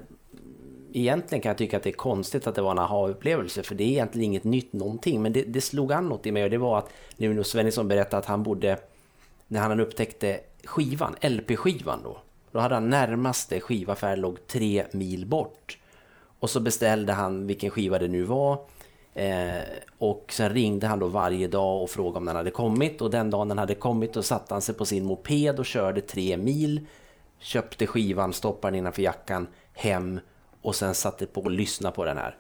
[0.94, 3.84] Egentligen kan jag tycka att det är konstigt att det var en aha-upplevelse för det
[3.84, 5.22] är egentligen inget nytt någonting.
[5.22, 7.88] Men det, det slog an något i mig och det var att när Uno Svenningsson
[7.88, 8.80] berättade att han bodde...
[9.48, 12.18] När han upptäckte skivan, LP-skivan då.
[12.52, 15.78] Då hade han närmaste skivaffär låg tre mil bort.
[16.40, 18.60] Och så beställde han vilken skiva det nu var.
[19.16, 19.64] Eh,
[19.98, 23.02] och sen ringde han då varje dag och frågade om den hade kommit.
[23.02, 26.02] Och den dagen den hade kommit då satte han sig på sin moped och körde
[26.02, 26.88] tre mil.
[27.40, 30.20] Köpte skivan, stoppade den innanför jackan, hem
[30.62, 32.38] och sen satte på och lyssnade på den här.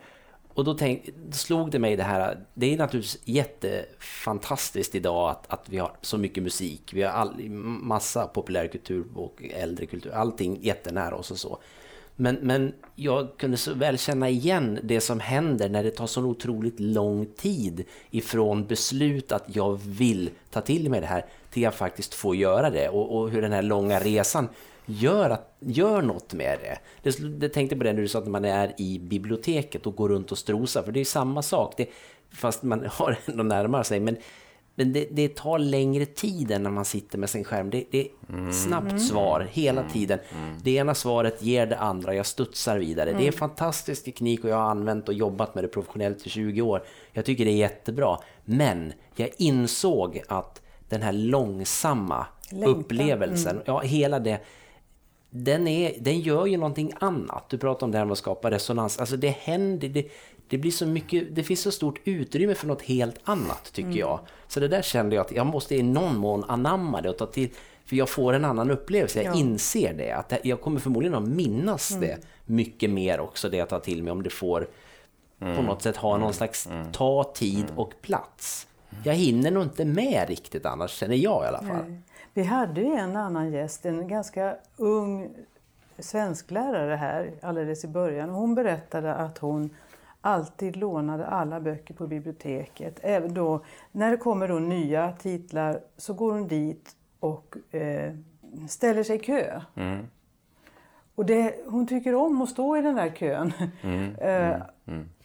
[0.53, 5.53] Och då, tänk, då slog det mig det här, det är naturligtvis jättefantastiskt idag att,
[5.53, 6.91] att vi har så mycket musik.
[6.93, 11.59] Vi har all, massa populärkultur och äldre kultur, allting jättenära oss och så.
[12.15, 16.23] Men, men jag kunde så väl känna igen det som händer när det tar så
[16.23, 21.73] otroligt lång tid ifrån beslut att jag vill ta till mig det här till jag
[21.73, 24.49] faktiskt får göra det och, och hur den här långa resan
[24.85, 26.77] gör, att, gör något med det.
[27.03, 27.39] det.
[27.39, 30.31] Det tänkte på det när du sa att man är i biblioteket och går runt
[30.31, 31.87] och strosar, för det är samma sak, det,
[32.31, 33.99] fast man har ändå närmare sig.
[33.99, 34.17] Men,
[34.75, 37.69] men det, det tar längre tid än när man sitter med sin skärm.
[37.69, 40.19] Det, det är snabbt svar hela tiden.
[40.63, 43.13] Det ena svaret ger det andra, jag studsar vidare.
[43.13, 46.61] Det är fantastisk teknik och jag har använt och jobbat med det professionellt i 20
[46.61, 46.83] år.
[47.13, 48.17] Jag tycker det är jättebra.
[48.45, 54.39] Men jag insåg att den här långsamma Längtan, upplevelsen, ja hela det,
[55.29, 57.49] den, är, den gör ju någonting annat.
[57.49, 58.99] Du pratar om det här med att skapa resonans.
[58.99, 60.07] Alltså det händer, det,
[60.47, 64.19] det blir så mycket, det finns så stort utrymme för något helt annat tycker jag.
[64.47, 67.25] Så det där kände jag att jag måste i någon mån anamma det och ta
[67.25, 67.49] till,
[67.85, 69.21] för jag får en annan upplevelse.
[69.23, 69.39] Jag Ja.
[69.39, 73.79] inser det, att jag kommer förmodligen att minnas det mycket mer också, det jag tar
[73.79, 74.67] till mig om det får
[75.39, 78.67] på något sätt ha någon slags ta tid och plats.
[79.03, 81.85] Jag hinner nog inte med riktigt annars, känner jag i alla fall.
[81.89, 82.01] Nej.
[82.33, 85.29] Vi hade ju en annan gäst, en ganska ung
[85.99, 88.29] svensklärare här alldeles i början.
[88.29, 89.69] Hon berättade att hon
[90.25, 92.99] alltid lånade alla böcker på biblioteket.
[93.01, 93.59] Även då,
[93.91, 98.13] när det kommer då nya titlar så går hon dit och eh,
[98.69, 99.61] ställer sig i kö.
[101.15, 103.53] Och det, hon tycker om att stå i den där kön.
[104.21, 104.57] eh,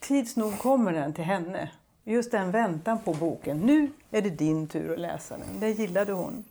[0.01, 1.71] Tids nog kommer den till henne.
[2.05, 3.59] Just den väntan på boken.
[3.61, 5.61] Nu är det din tur att läsa den.
[5.61, 6.45] Det gillade hon.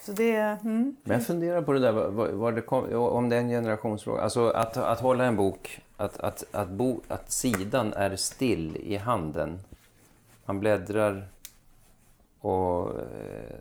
[0.00, 0.36] Så det...
[0.36, 0.96] Mm.
[1.04, 4.22] Men jag funderar på det där, vad- vad det kom, om det är en generationsfråga.
[4.22, 8.96] Alltså att, att hålla en bok, att, att, att, bo, att sidan är still i
[8.96, 9.58] handen.
[10.44, 11.28] Man bläddrar
[12.40, 13.04] och eh,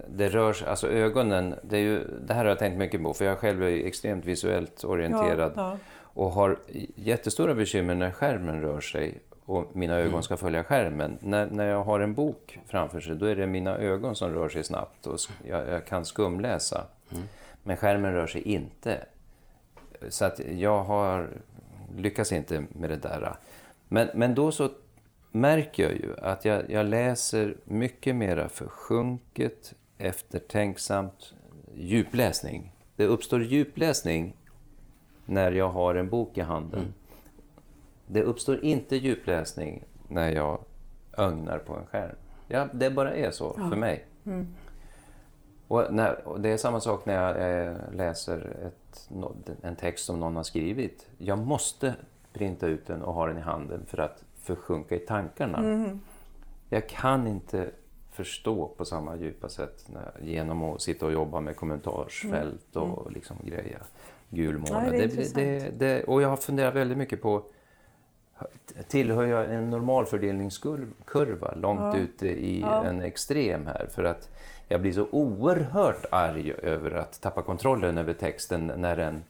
[0.07, 3.13] det rör sig, alltså ögonen, det, är ju, det här har jag tänkt mycket på
[3.13, 5.77] för jag själv är extremt visuellt orienterad Ja, ja.
[6.01, 6.59] och har
[6.95, 11.17] jättestora bekymmer när skärmen rör sig och mina ögon ska följa skärmen.
[11.21, 14.49] När, när jag har en bok framför sig, då är det mina ögon som rör
[14.49, 16.85] sig snabbt och jag, jag kan skumläsa.
[17.63, 19.05] Men skärmen rör sig inte.
[20.09, 21.29] Så att jag har
[21.97, 23.35] lyckas inte med det där.
[23.87, 24.69] Men, men då så
[25.31, 31.33] märker jag ju att jag, jag läser mycket mera försjunket, eftertänksamt,
[31.75, 32.71] djupläsning.
[32.95, 34.35] Det uppstår djupläsning
[35.25, 36.93] när jag har en bok i handen.
[38.07, 40.59] Det uppstår inte djupläsning när jag
[41.17, 42.15] ögnar på en skärm.
[42.47, 44.05] Ja, det bara är så för mig.
[45.67, 49.09] Och, när, och det är samma sak när jag eh, läser ett,
[49.61, 51.07] en text som någon har skrivit.
[51.17, 51.95] Jag måste
[52.33, 55.89] printa ut den och ha den i handen för att försjunka i tankarna.
[56.69, 57.69] Jag kan inte
[58.11, 63.37] förstå på samma djupa sätt när, genom att sitta och jobba med kommentarsfält och liksom
[63.43, 63.79] greja.
[64.29, 64.85] Gulmåla.
[64.85, 67.43] Ja, det det, det, och jag har funderat väldigt mycket på
[68.87, 73.87] Tillhör jag en normalfördelningskurva långt ute i en extrem här?
[73.91, 74.29] För att
[74.67, 79.23] jag blir så oerhört arg över att tappa kontrollen över texten när, den,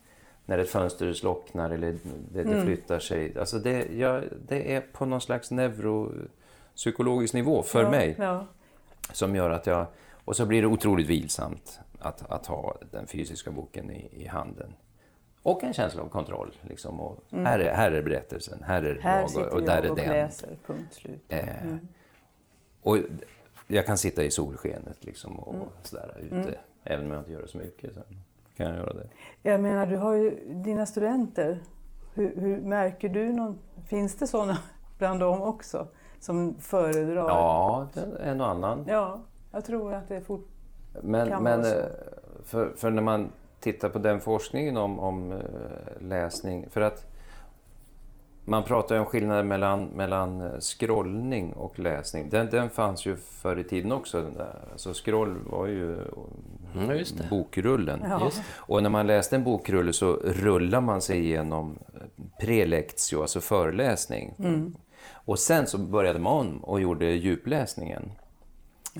[0.44, 1.98] när ett fönster slocknar eller
[2.32, 3.38] det, det flyttar sig.
[3.38, 8.46] Alltså det, jag, det är på någon slags neuropsykologisk nivå för ja, mig Ja.
[9.12, 9.86] som gör att jag...
[10.24, 14.72] Och så blir det otroligt vilsamt att, att ha den fysiska boken i, i handen.
[15.42, 16.52] Och en känsla av kontroll.
[16.62, 19.02] Liksom, och här, är, här är berättelsen, här är Mm.
[19.02, 20.08] Här jag och, och där jag är och den.
[20.08, 21.24] läser, punkt slut.
[21.28, 21.46] Eh,
[22.82, 22.98] Och
[23.66, 25.66] jag kan sitta i solskenet liksom, och Mm.
[25.82, 26.58] sådär ute.
[26.84, 28.00] Även om jag inte gör det så mycket så
[28.56, 29.08] kan jag göra det.
[29.42, 31.58] Jag menar, du har ju dina studenter.
[32.14, 34.58] Hur, hur märker du någon, finns det sådana
[34.98, 35.86] bland dem också
[36.20, 37.28] som föredrar?
[37.28, 37.88] Ja,
[38.20, 38.84] en och annan.
[38.88, 39.20] Ja,
[39.52, 40.48] jag tror att det är fort...
[41.02, 41.70] Men, Kan men eh,
[42.44, 45.38] för, för när man tittar på den forskningen om, om eh,
[46.00, 47.06] läsning, för att
[48.48, 52.28] man pratar ju om skillnaden mellan, mellan eh, scrollning och läsning.
[52.30, 54.22] Den, den fanns ju förr i tiden också.
[54.22, 54.58] Den där.
[54.72, 55.98] Alltså scroll var ju
[56.74, 57.26] Mm, just det.
[57.30, 58.00] bokrullen.
[58.08, 58.24] Ja.
[58.24, 58.42] Just det.
[58.56, 62.00] Och när man läste en bokrulle så rullar man sig igenom eh,
[62.40, 64.34] prelektion, alltså föreläsning.
[64.38, 64.76] Mm.
[65.12, 68.12] Och sen så började man och gjorde djupläsningen.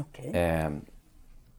[0.00, 0.30] Okej.
[0.30, 0.70] Eh,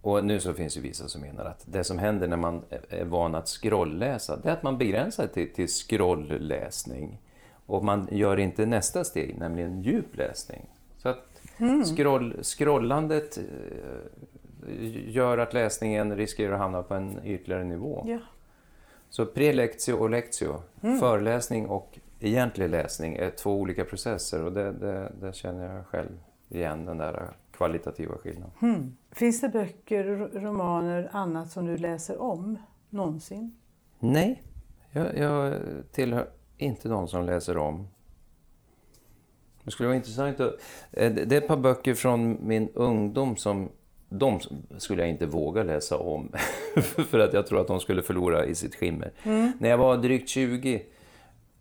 [0.02, 3.06] och nu så finns det vissa som menar att det som händer när man är
[3.06, 7.19] van att scrollläsa, det är att man begränsar till, till scrollläsning.
[7.67, 10.65] Och man gör inte nästa steg, nämligen djupläsning.
[10.97, 11.41] Så att
[11.95, 13.43] scroll, scrollandet eh,
[15.10, 18.03] gör att läsningen riskerar att hamna på en ytligare nivå.
[18.08, 18.19] Ja.
[19.10, 20.62] Så prelektio och lektio,
[20.99, 26.10] föreläsning och egentlig läsning är två olika processer och det, det, det känner jag själv
[26.49, 28.51] igen, den där kvalitativa skillnaden.
[28.60, 28.97] Hmm.
[29.12, 32.58] Finns det böcker, ro- romaner, annat som du läser om
[32.89, 33.56] någonsin?
[33.99, 34.43] Nej,
[34.91, 35.53] jag, jag
[35.91, 36.27] tillhör
[36.58, 37.88] inte de som läser om.
[39.63, 40.54] Det skulle vara intressant att...
[40.91, 43.70] eh, Det är ett par böcker från min ungdom som
[44.10, 44.39] de
[44.78, 46.32] skulle jag inte våga läsa om.
[47.10, 49.12] för att jag tror att de skulle förlora i sitt skimmer.
[49.60, 50.84] När jag var drygt 20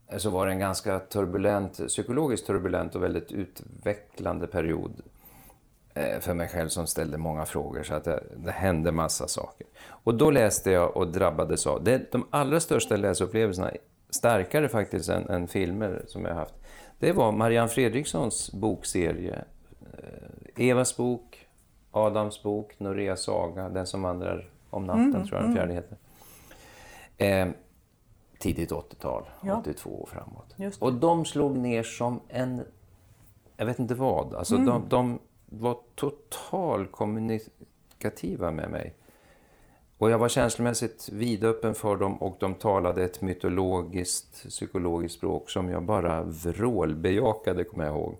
[0.09, 5.01] eh, så var det en ganska turbulent, psykologiskt turbulent och väldigt utvecklande period
[5.95, 9.67] eh, för mig själv som ställde många frågor så att det, det hände massa saker.
[9.89, 13.71] Och då läste jag och drabbades av, det, de allra största läsupplevelserna,
[14.17, 16.55] starkare faktiskt än, än filmer som jag haft,
[16.99, 19.45] det var Marianne Fredrikssons bokserie.
[20.57, 21.47] Eh, Evas bok,
[21.91, 25.97] Adams bok, Noreas saga, Den som vandrar om natten tror jag den fjärde heter.
[27.17, 27.49] Eh,
[28.39, 29.59] tidigt 80-tal, Ja.
[29.61, 30.55] 82 och framåt.
[30.81, 32.63] Och de slog ner som en,
[33.57, 38.95] jag vet inte vad, alltså de, de var total kommunikativa med mig.
[39.99, 45.69] Och jag var känslomässigt vidöppen för dem och de talade ett mytologiskt, psykologiskt språk som
[45.69, 48.17] jag bara vrålbejakade, kommer jag ihåg.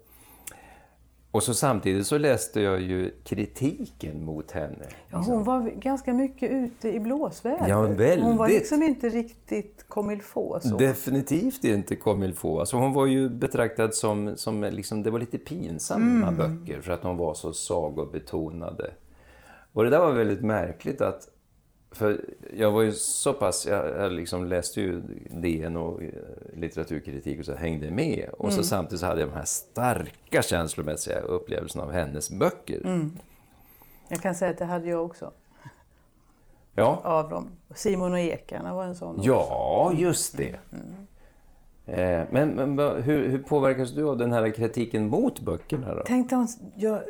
[1.31, 4.89] Och så samtidigt så läste jag ju kritiken mot henne.
[5.11, 7.69] Ja, hon var ganska mycket ute i blåsväder.
[7.69, 8.49] Ja, Hon var väldigt.
[8.49, 10.63] liksom inte riktigt comme il faut.
[10.63, 10.77] Så.
[10.77, 12.35] Definitivt inte comme il.
[12.43, 17.03] Alltså hon var ju betraktad som, som liksom, det var lite pinsamma böcker för att
[17.03, 18.91] de var så sagobetonade.
[19.73, 21.29] Och det där var väldigt märkligt att,
[21.97, 22.25] för
[22.57, 26.09] jag var ju så pass, jag, jag liksom läste ju DN och eh,
[26.55, 28.29] litteraturkritik och så hängde med.
[28.39, 33.09] Och så samtidigt så hade jag de här starka känslomässiga upplevelserna av hennes böcker.
[34.09, 35.33] Jag kan säga att det hade jag också.
[36.75, 37.01] Ja.
[37.05, 37.49] Av dem.
[37.75, 39.21] Simon och ekarna var en sån.
[39.23, 40.57] Ja, just det.
[41.87, 46.03] Eh, Men, men hur, hur påverkas du av den här kritiken mot böckerna då?
[46.03, 47.01] Tänkte hon, jag,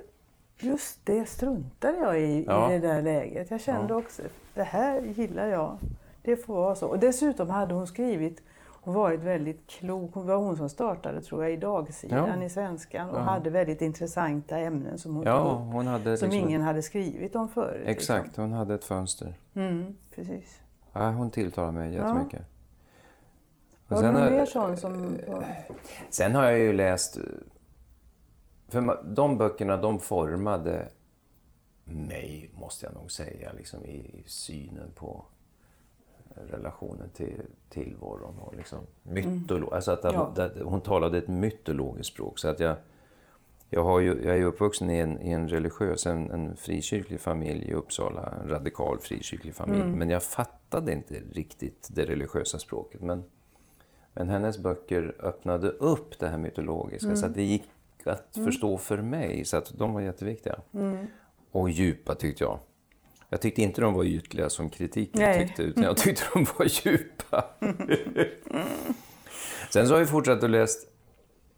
[0.59, 2.73] just det struntade jag i, Ja.
[2.73, 3.51] i det där läget.
[3.51, 4.23] Jag kände också,
[4.55, 5.79] det här gillar jag.
[6.23, 6.87] Det får vara så.
[6.87, 8.42] Och dessutom hade hon skrivit
[8.83, 10.11] och varit väldigt klok.
[10.14, 12.45] Hon var hon som startade, tror jag, i dagsidan Ja.
[12.45, 13.23] i Svenskan och Ja.
[13.23, 15.73] hade väldigt intressanta ämnen som hon Ja, tog upp.
[15.75, 17.83] hon hade Som liksom- ingen hade skrivit om förut.
[17.87, 19.27] Exakt, hon hade ett fönster.
[19.27, 19.62] Liksom.
[19.62, 20.61] Mm, precis.
[20.92, 22.42] Ja, hon tilltalar mig jättemycket.
[23.88, 25.16] Och Var det sen har- som...
[26.11, 27.19] Sen har jag ju läst...
[28.68, 30.88] För de böckerna, de formade
[31.85, 35.24] mig, måste jag nog säga, liksom i, i synen på
[36.35, 38.38] relationen till tillvaron.
[38.38, 40.33] Och liksom mytolo- alltså att, Ja.
[40.37, 42.38] att, hon talade ett mytologiskt språk.
[42.38, 42.76] Så att jag,
[43.70, 47.68] jag, har ju, jag är uppvuxen i en, i en religiös, en, en frikyrklig familj
[47.68, 48.35] i Uppsala.
[48.42, 49.85] En radikal frikyrklig familj.
[49.85, 53.00] Men jag fattade inte riktigt det religiösa språket.
[53.02, 53.24] Men
[54.18, 57.70] men hennes böcker öppnade upp det här mytologiska så att det gick
[58.09, 59.45] att förstå för mig.
[59.45, 60.59] Så att de var jätteviktiga.
[61.53, 62.59] Och djupa tyckte jag.
[63.29, 65.47] Jag tyckte inte de var ytliga som kritiken Nej.
[65.47, 67.45] tyckte, utan jag tyckte de var djupa.
[69.71, 70.88] Sen så har jag fortsatt att läst,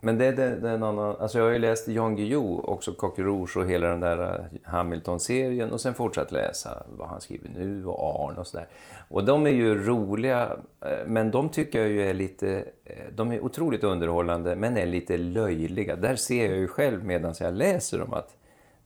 [0.00, 3.56] men det, är en annan, alltså jag har ju läst Jan Guillou, också Coq Rouge
[3.56, 8.24] och hela den där eh, Hamilton-serien och sen fortsatt läsa vad han skriver nu och
[8.24, 8.66] Arn och sådär.
[9.08, 13.32] Och de är ju roliga, eh, men de tycker jag ju är lite, eh, de
[13.32, 15.96] är otroligt underhållande men är lite löjliga.
[15.96, 18.36] Där ser jag ju själv medan jag läser dem att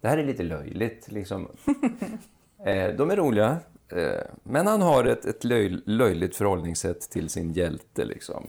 [0.01, 1.49] det här är lite löjligt liksom.
[2.97, 3.57] De är roliga,
[4.43, 8.45] men han har ett, ett löj, löjligt förhållningssätt till sin hjälte, liksom.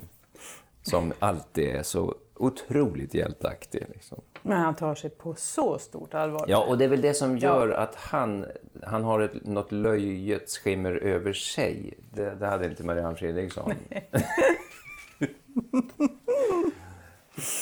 [0.81, 3.85] Som alltid är så otroligt hjälteaktig.
[3.93, 4.21] Liksom.
[4.41, 6.45] Men han tar sig på så stort allvar.
[6.47, 8.45] Ja, och det är väl det som gör att han,
[8.83, 11.93] han har ett, något löjets skimmer över sig.
[12.13, 13.73] Det, det hade inte Marianne Fredriksson.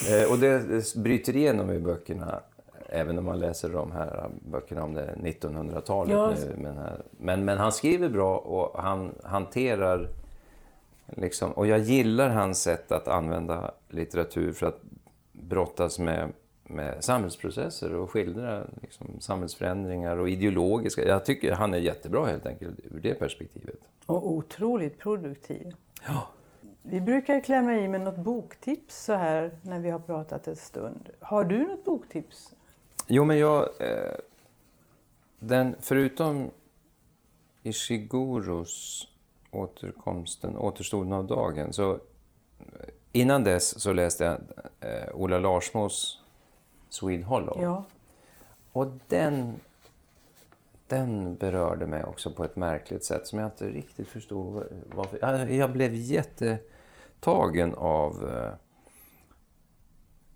[0.10, 2.42] Eh, och det, bryter igenom i böckerna,
[2.90, 6.14] även om man läser de här böckerna om det 1900-talet.
[6.14, 6.30] Ja.
[6.30, 6.78] nu, Men,
[7.12, 10.10] men, men han skriver bra och han hanterar...
[11.18, 14.82] Liksom, och jag gillar hans sätt att använda litteratur för att
[15.32, 21.08] brottas med, med samhällsprocesser och skildra liksom, samhällsförändringar och ideologiska...
[21.08, 23.80] Jag tycker han är jättebra helt enkelt ur det perspektivet.
[24.06, 25.76] Och otroligt produktiv.
[26.08, 26.28] Ja.
[26.82, 31.10] Vi brukar klämma i med något boktips så här när vi har pratat en stund.
[31.20, 32.56] Har du något boktips?
[33.08, 33.62] Jo, men jag...
[33.80, 34.16] Eh,
[35.40, 36.52] den, förutom
[37.64, 39.08] Ishiguros
[39.52, 42.00] återkomsten, återstoden av dagen, så eh,
[43.12, 44.38] innan dess så läste jag
[44.80, 46.22] eh, Ola Larsmos
[46.90, 47.62] Swede Hollow.
[47.62, 47.84] Ja.
[48.72, 49.60] Och den,
[50.88, 54.64] den berörde mig också på ett märkligt sätt som jag inte riktigt förstod
[54.96, 55.20] varför.
[55.22, 58.54] Jag, jag blev jättetagen av eh,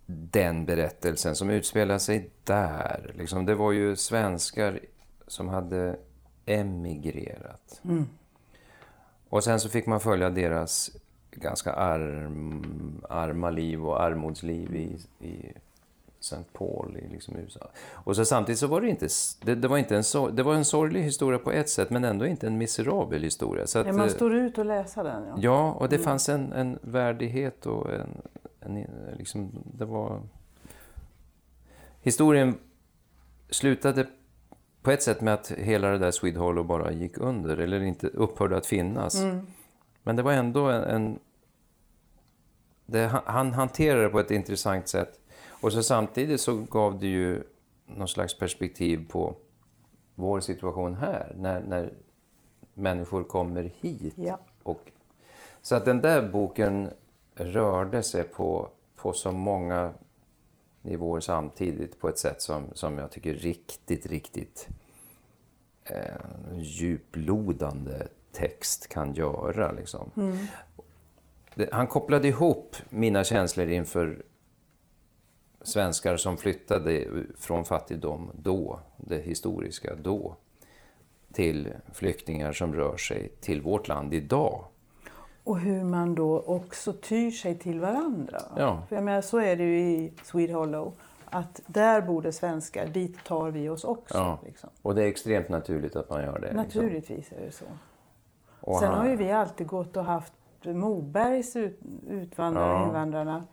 [0.06, 3.14] den berättelsen som utspelar sig där.
[3.16, 4.80] Liksom, det var ju svenskar
[5.28, 6.00] som hade
[6.46, 7.82] emigrerat.
[9.30, 10.92] Och sen så fick man följa deras
[11.32, 15.54] ganska arm, arma liv och armodsliv i, i
[16.20, 16.44] St.
[16.54, 17.70] Paul i liksom USA.
[17.92, 19.08] Och så samtidigt så var det inte,
[19.42, 22.04] det, det var inte en, sor- det var en sorglig historia på ett sätt men
[22.04, 23.68] ändå inte en miserabel historia.
[23.68, 25.24] Så att, Ja, man eh, står ut och läsa den.
[25.28, 25.36] Ja.
[25.40, 28.22] Ja, och det fanns en, en värdighet och en,
[28.60, 28.86] en...
[29.18, 30.22] liksom, det var...
[32.02, 32.58] Historien
[33.50, 34.08] slutade
[34.86, 38.08] på ett sätt med att hela det där Swede Hollow bara gick under, eller inte
[38.08, 39.24] upphörde att finnas.
[40.04, 40.84] Men det var ändå en...
[40.84, 41.20] en
[42.86, 45.20] det, han, han hanterade det på ett intressant sätt.
[45.62, 47.44] Och så samtidigt så gav det ju
[47.86, 49.36] någon slags perspektiv på
[50.16, 51.94] vår situation här, när, när
[52.74, 54.14] människor kommer hit.
[54.18, 54.40] Ja.
[54.64, 54.92] Och,
[55.62, 56.90] så att den där boken
[57.36, 59.94] rörde sig på, på så många
[60.86, 64.68] nivåer samtidigt på ett sätt som, som jag tycker riktigt, riktigt
[65.84, 69.72] eh, djuplodande text kan göra.
[69.72, 70.12] Liksom.
[71.56, 74.24] Det, han kopplade ihop mina känslor inför
[75.62, 80.36] svenskar som flyttade från fattigdom då, det historiska då,
[81.34, 84.66] till flyktingar som rör sig till vårt land idag.
[85.46, 88.42] Och hur man då också tyr sig till varandra.
[88.58, 88.84] Ja.
[88.90, 90.94] För jag menar, så är det ju i Swede Hollow.
[91.26, 94.18] Att där bor det svenskar, dit tar vi oss också.
[94.18, 94.40] Ja.
[94.46, 94.70] Liksom.
[94.82, 96.40] Och det är extremt naturligt att man gör det.
[96.42, 96.58] Liksom.
[96.58, 97.66] Naturligtvis är det så.
[98.62, 101.80] Och Sen han- har ju vi alltid gått och haft Mobergs ut,
[102.10, 102.86] utvandrare, Ja.
[102.88, 103.44] invandrarna,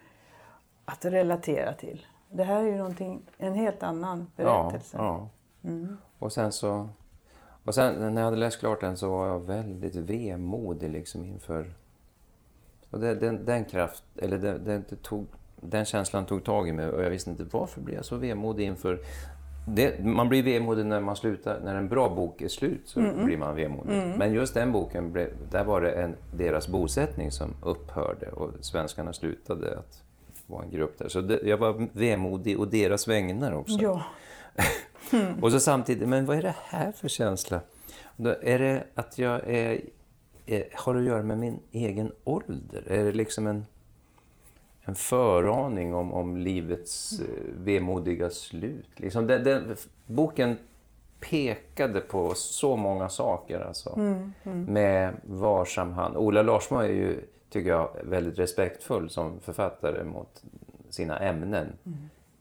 [0.84, 2.06] att relatera till.
[2.30, 4.96] Det här är ju någonting, en helt annan ja, berättelse.
[4.96, 5.28] ja.
[5.64, 5.96] Mm.
[6.18, 6.88] Och sen så...
[7.64, 11.74] Och sen när jag hade läst klart den så var jag väldigt vemodig liksom inför...
[12.92, 15.26] Och det, den, den kraft, eller den, den, tog,
[15.60, 18.64] den känslan tog tag i mig och jag visste inte varför blev jag så vemodig
[18.64, 18.98] inför...
[19.66, 23.36] Det, man blir vemodig när man slutar, när en bra bok är slut så blir
[23.36, 24.14] man vemodig.
[24.18, 29.12] Men just den boken, blev, där var det en, deras bosättning som upphörde och svenskarna
[29.12, 30.02] slutade att
[30.46, 31.08] vara en grupp där.
[31.08, 33.78] Så det, jag var vemodig och deras vägnar också.
[33.80, 34.02] Ja.
[35.40, 37.60] Och så samtidigt, men vad är det här för känsla?
[38.16, 39.80] Då är det att jag är,
[40.46, 42.84] är, har att göra med min egen ålder?
[42.88, 43.66] Är det liksom en,
[44.82, 47.26] en föraning om, om livets eh,
[47.56, 48.90] vemodiga slut?
[48.96, 49.76] Liksom den, den,
[50.06, 50.56] boken
[51.20, 53.98] pekade på så många saker alltså.
[54.42, 56.16] Med varsam hand.
[56.16, 60.42] Ola Larsmo är ju, tycker jag, väldigt respektfull som författare mot
[60.88, 61.72] sina ämnen.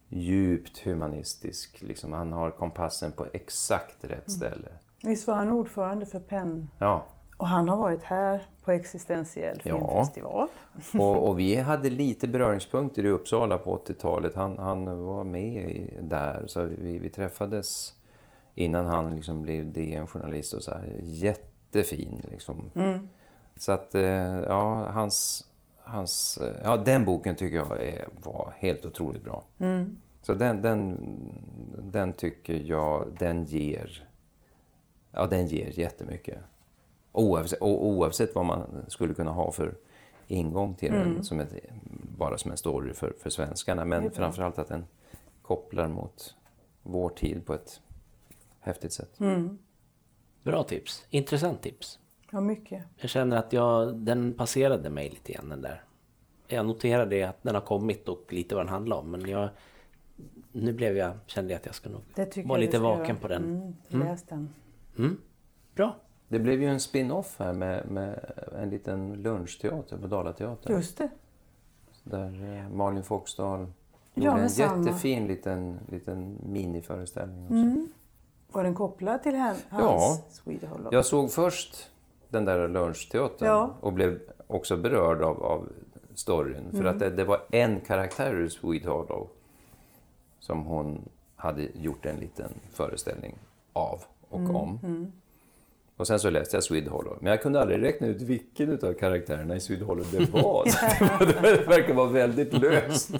[0.09, 1.81] Djupt humanistisk.
[1.81, 2.13] Liksom.
[2.13, 4.67] Han har kompassen på exakt rätt ställe.
[5.03, 6.69] Visst var han ordförande för PEN?
[6.79, 7.05] Ja.
[7.41, 9.77] Och han har varit här på Existentiell Ja.
[9.77, 10.47] filmfestival.
[10.99, 14.35] Och, och vi hade lite beröringspunkter i Uppsala på 80-talet.
[14.35, 17.93] Han, han var med där, så vi, vi träffades
[18.55, 20.95] innan han liksom blev DN-journalist och så här.
[21.03, 22.71] Jättefin liksom.
[23.55, 25.45] Så att, eh, ja, hans,
[25.83, 29.43] hans, eh, ja, den boken tycker jag är, var helt otroligt bra.
[30.21, 30.97] Så den, den,
[31.91, 34.07] den tycker jag, den ger,
[35.11, 36.37] ja den ger jättemycket.
[37.11, 39.75] Oavsett, oavsett vad man skulle kunna ha för
[40.27, 41.53] ingång till den, som ett,
[42.17, 43.85] bara som en story för, för svenskarna.
[43.85, 44.85] Men framförallt att den
[45.41, 46.35] kopplar mot
[46.83, 47.81] vår tid på ett
[48.59, 49.19] häftigt sätt.
[50.43, 51.05] Bra tips.
[51.09, 51.99] Intressant tips.
[52.31, 52.83] Ja, mycket.
[52.97, 55.83] Jag känner att jag, den passerade mig lite grann den där.
[56.47, 59.11] Jag noterade att den har kommit och lite vad den handlar om.
[59.11, 59.49] Men jag,
[60.51, 62.01] nu blev jag, kände jag att jag ska nog
[62.45, 63.15] vara lite vaken göra.
[63.15, 63.43] på den.
[63.43, 64.49] Mm, läs den.
[64.97, 65.17] Mm.
[65.75, 65.95] Bra.
[66.31, 70.73] Det blev ju en spin-off här med, med en liten lunchteater på Dalateatern.
[70.75, 71.09] Just det.
[72.03, 73.67] Där eh, Malin Foxdal
[74.13, 74.85] Ja, gjorde en samma.
[74.85, 77.43] jättefin liten, liten miniföreställning.
[77.45, 77.53] Också.
[77.55, 77.87] Mm.
[78.51, 80.17] Var den kopplad till hans Ja.
[80.29, 80.93] Swede Hollow?
[80.93, 81.89] Jag såg först
[82.29, 83.73] den där lunchteatern Ja.
[83.81, 85.69] och blev också berörd av, av
[86.15, 86.71] storyn.
[86.71, 86.93] För Mm.
[86.93, 89.27] att det, det var en karaktär ur Swede Hollow
[90.39, 93.35] som hon hade gjort en liten föreställning
[93.73, 95.11] av och Mm, om.
[96.01, 97.17] Och sen så läste jag Swede Hollow.
[97.21, 100.65] Men jag kunde aldrig räkna ut vilken av karaktärerna i Swede Hollow det var.
[100.69, 103.11] Så det, var det verkar vara väldigt löst.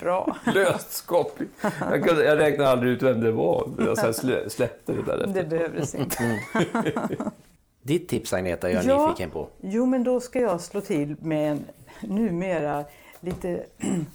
[0.00, 0.36] bra.
[0.54, 1.52] Löst skapligt.
[1.80, 3.68] Jag, kunde, jag räknade aldrig ut vem det var.
[3.78, 5.42] Jag så här släppte det där efter.
[5.42, 6.40] Det behövdes inte.
[7.82, 9.06] Ditt tips Agneta är jag Ja.
[9.06, 9.48] nyfiken på.
[9.60, 11.64] Jo, men då ska jag slå till med en
[12.00, 12.84] numera
[13.20, 13.64] lite...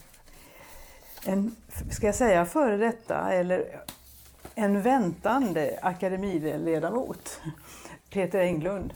[1.25, 1.55] En,
[1.91, 3.65] ska jag säga före detta eller
[4.57, 7.41] en väntande akademiledamot.
[8.09, 8.93] Peter Englund.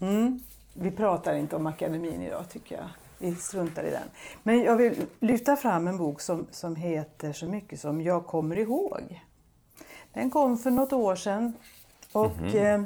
[0.00, 0.40] Mm.
[0.74, 2.88] Vi pratar inte om akademin idag tycker jag.
[3.18, 4.08] Vi struntar i den.
[4.42, 8.58] Men jag vill lyfta fram en bok som, som heter så mycket som Jag kommer
[8.58, 9.22] ihåg.
[10.12, 11.52] Den kom för något år sedan.
[12.12, 12.82] Och eh,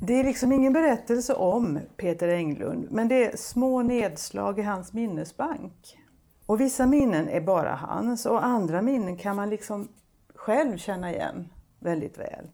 [0.00, 4.92] det är liksom ingen berättelse om Peter Englund, men det är små nedslag i hans
[4.92, 5.98] minnesbank.
[6.46, 9.88] Och vissa minnen är bara hans och andra minnen kan man liksom
[10.34, 12.50] själv känna igen väldigt väl.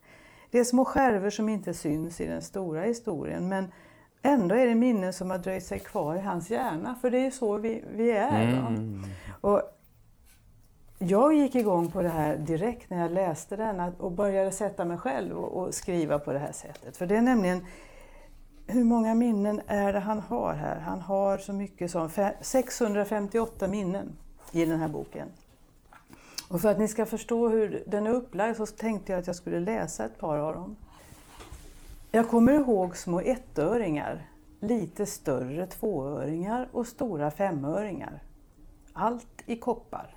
[0.51, 3.73] Det är små skärvor som inte syns i den stora historien, men
[4.23, 7.25] ändå är det minnen som har dröjt sig kvar i hans hjärna, för det är
[7.25, 8.63] ju så vi, vi är.
[8.63, 8.77] Va?
[9.41, 9.63] Och
[10.99, 14.99] jag gick igång på det här direkt när jag läste den och började sätta mig
[14.99, 16.97] själv och, och skriva på det här sättet.
[16.97, 17.67] För det är nämligen,
[18.73, 20.81] hur många minnen är det han har här?
[20.81, 22.11] Han har så mycket som
[22.41, 24.17] 658 minnen
[24.53, 25.29] i den här boken.
[26.49, 29.37] Och för att ni ska förstå hur den är upplagd så tänkte jag att jag
[29.37, 30.77] skulle läsa ett par av dem.
[32.11, 34.27] Jag kommer ihåg små ettöringar,
[34.61, 38.23] lite större tvåöringar och stora femöringar.
[38.93, 40.15] Allt i koppar.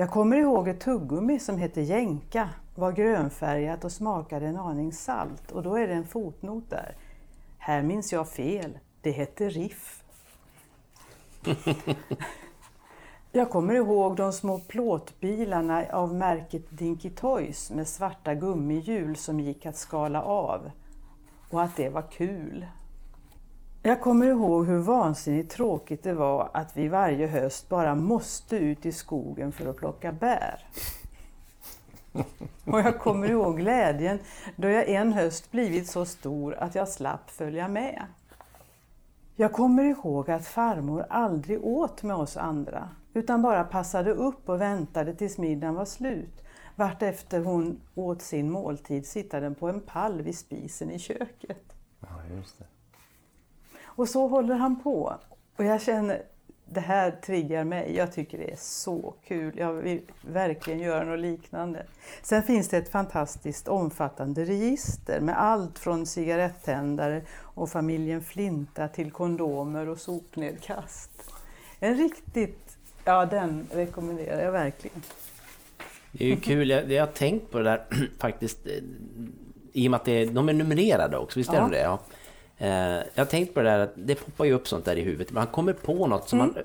[0.00, 5.52] Jag kommer ihåg ett tuggummi som hette jänka, var grönfärgat och smakade en aning salt
[5.52, 6.96] och då är det en fotnot där.
[7.58, 10.04] Här minns jag fel, det hette riff.
[13.32, 19.66] Jag kommer ihåg de små plåtbilarna av märket Dinky Toys med svarta gummihjul som gick
[19.66, 20.70] att skala av
[21.50, 22.66] och att det var kul.
[23.82, 28.86] Jag kommer ihåg hur vansinnigt tråkigt det var att vi varje höst bara måste ut
[28.86, 30.66] i skogen för att plocka bär.
[32.64, 34.18] Och jag kommer ihåg glädjen
[34.56, 38.02] då jag en höst blivit så stor att jag slapp följa med.
[39.36, 44.60] Jag kommer ihåg att farmor aldrig åt med oss andra utan bara passade upp och
[44.60, 46.44] väntade tills middagen var slut.
[46.76, 51.72] Vartefter hon åt sin måltid sittade på en pall vid spisen i köket.
[52.00, 52.64] Ja, just det.
[54.00, 55.14] Och så håller han på.
[55.56, 56.22] Och jag känner,
[56.66, 57.96] det här triggar mig.
[57.96, 59.54] Jag tycker det är så kul.
[59.58, 61.86] Jag vill verkligen göra något liknande.
[62.22, 69.10] Sen finns det ett fantastiskt omfattande register med allt från cigarettändare och familjen Flinta till
[69.10, 71.10] kondomer och sopnedkast.
[71.80, 75.02] En riktigt, ja den rekommenderar jag verkligen.
[76.12, 77.86] Det är ju kul, jag, jag har tänkt på det där
[78.18, 78.66] faktiskt.
[78.66, 78.72] eh,
[79.72, 81.60] I och med att det, de är numrerade också, visst är Ja.
[81.60, 81.80] de det?
[81.80, 81.98] Ja.
[82.60, 82.68] Eh,
[83.14, 85.32] Jag har tänkt på det där att det poppar ju upp sånt där i huvudet.
[85.32, 86.52] Man kommer på något som Mm.
[86.54, 86.64] man,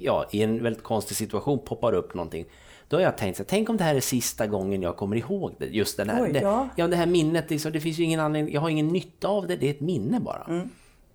[0.00, 2.44] ja, i en väldigt konstig situation poppar upp någonting.
[2.88, 5.16] Då har jag tänkt så här, tänk om det här är sista gången jag kommer
[5.16, 5.66] ihåg det.
[5.66, 6.68] Just den här, Oj, det, ja.
[6.76, 9.46] ja, det här minnet, liksom, det finns ju ingen anledning, jag har ingen nytta av
[9.46, 10.44] det, det är ett minne bara.
[10.48, 10.68] Mm.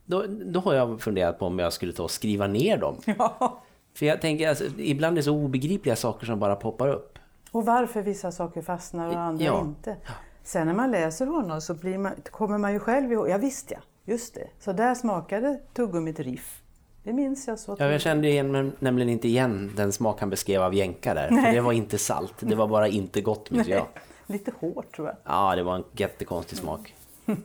[0.06, 2.96] Då, då har jag funderat på om jag skulle ta och skriva ner dem.
[3.18, 3.62] Ja.
[3.94, 7.20] För jag tänker, alltså, ibland är det så obegripliga saker som bara poppar upp.
[7.52, 9.62] Och varför vissa saker fastnar och andra Ja.
[9.62, 9.96] inte.
[10.44, 13.72] Sen när man läser honom så blir man, kommer man ju själv ihåg, ja visst
[13.72, 13.78] ja,
[14.10, 14.48] just det.
[14.60, 16.62] Så där smakade tuggummit riff.
[17.04, 17.76] Det minns jag så.
[17.80, 21.28] Ja, jag kände igen, nämligen inte igen den smak han beskrev av jänka där.
[21.28, 23.88] För det var inte salt, det var bara inte gott minns jag.
[24.28, 25.18] Lite hårt tror jag.
[25.24, 26.96] Ja, det var en jättekonstig smak.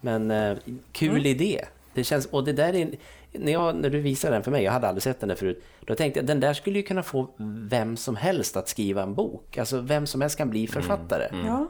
[0.00, 0.56] Men eh,
[0.92, 1.64] kul idé.
[1.94, 2.90] Det känns, och det där är,
[3.32, 5.64] när, jag, när du visade den för mig, jag hade aldrig sett den där förut,
[5.80, 7.28] då tänkte jag den där skulle ju kunna få
[7.68, 9.58] vem som helst att skriva en bok.
[9.58, 11.28] Alltså vem som helst kan bli författare.
[11.46, 11.66] Ja.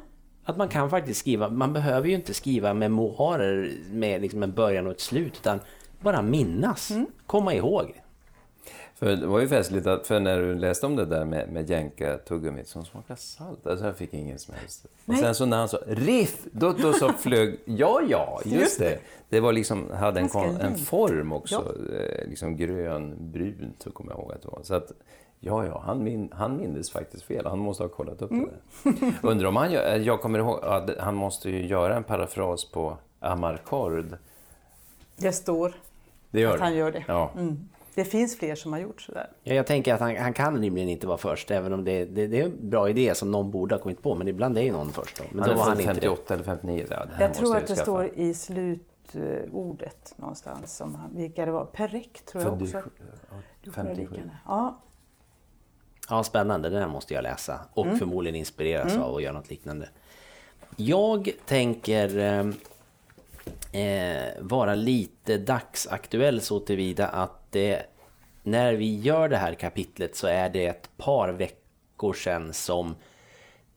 [0.49, 4.87] Att man kan faktiskt skriva, man behöver ju inte skriva memoarer med liksom en början
[4.87, 5.61] och ett slut, utan
[6.01, 6.93] bara minnas,
[7.27, 8.03] komma ihåg.
[8.95, 11.71] För det var ju festligt att, för när du läste om det där med, med
[11.71, 14.87] jänka-tuggummit som smakar salt, alltså jag fick ingen som helst.
[15.07, 18.99] Och sen så när han sa riff, då, då så flög, ja ja, just det.
[19.29, 20.29] Det var liksom, hade en,
[20.61, 24.61] en form också, eh, liksom grön-brunt, så kommer jag ihåg att det var.
[24.63, 24.93] Så att,
[25.41, 27.47] Ja, ja, han, min, han mindes faktiskt fel.
[27.47, 28.49] Han måste ha kollat upp mm.
[28.83, 29.13] det där.
[29.23, 32.97] Undrar om han gör, jag kommer ihåg att han måste ju göra en parafras på
[33.21, 34.19] Amarcord.
[35.17, 35.75] Det står
[36.31, 37.05] det gör att han gör det.
[37.09, 37.31] Ja.
[37.37, 37.69] Mm.
[37.95, 39.31] Det finns fler som har gjort sådär.
[39.43, 42.27] Ja, jag tänker att han, han kan rimligen inte vara först, även om det, det,
[42.27, 44.15] det, är en bra idé som någon borde ha kommit på.
[44.15, 45.19] Men ibland är ju någon först.
[45.19, 45.25] Då.
[45.31, 46.87] Men han då var han 58 eller 59.
[46.91, 50.77] Ja, jag tror att det står i slutordet någonstans.
[50.77, 51.65] Som han, vilka det var.
[51.65, 52.83] Perek tror jag också.
[53.75, 54.31] 57.
[54.47, 54.81] Ja.
[56.09, 56.71] Ja, spännande.
[56.71, 57.61] Den här måste jag läsa.
[57.75, 57.99] Och mm.
[57.99, 59.03] förmodligen inspireras mm.
[59.03, 59.89] av att göra något liknande.
[60.77, 62.47] Jag tänker eh,
[63.83, 67.83] eh, vara lite dagsaktuell så tillvida att det,
[68.43, 72.95] när vi gör det här kapitlet så är det ett par veckor sedan som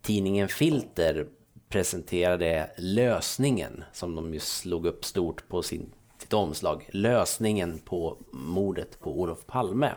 [0.01, 1.27] tidningen Filter
[1.69, 6.89] presenterade lösningen som de ju slog upp stort på sin, sitt omslag.
[6.91, 9.91] Lösningen på mordet på Olof Palme.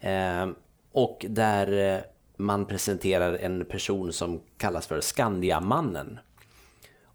[0.00, 0.46] Eh,
[0.92, 2.00] och där eh,
[2.36, 6.18] man presenterar en person som kallas för Skandiamannen.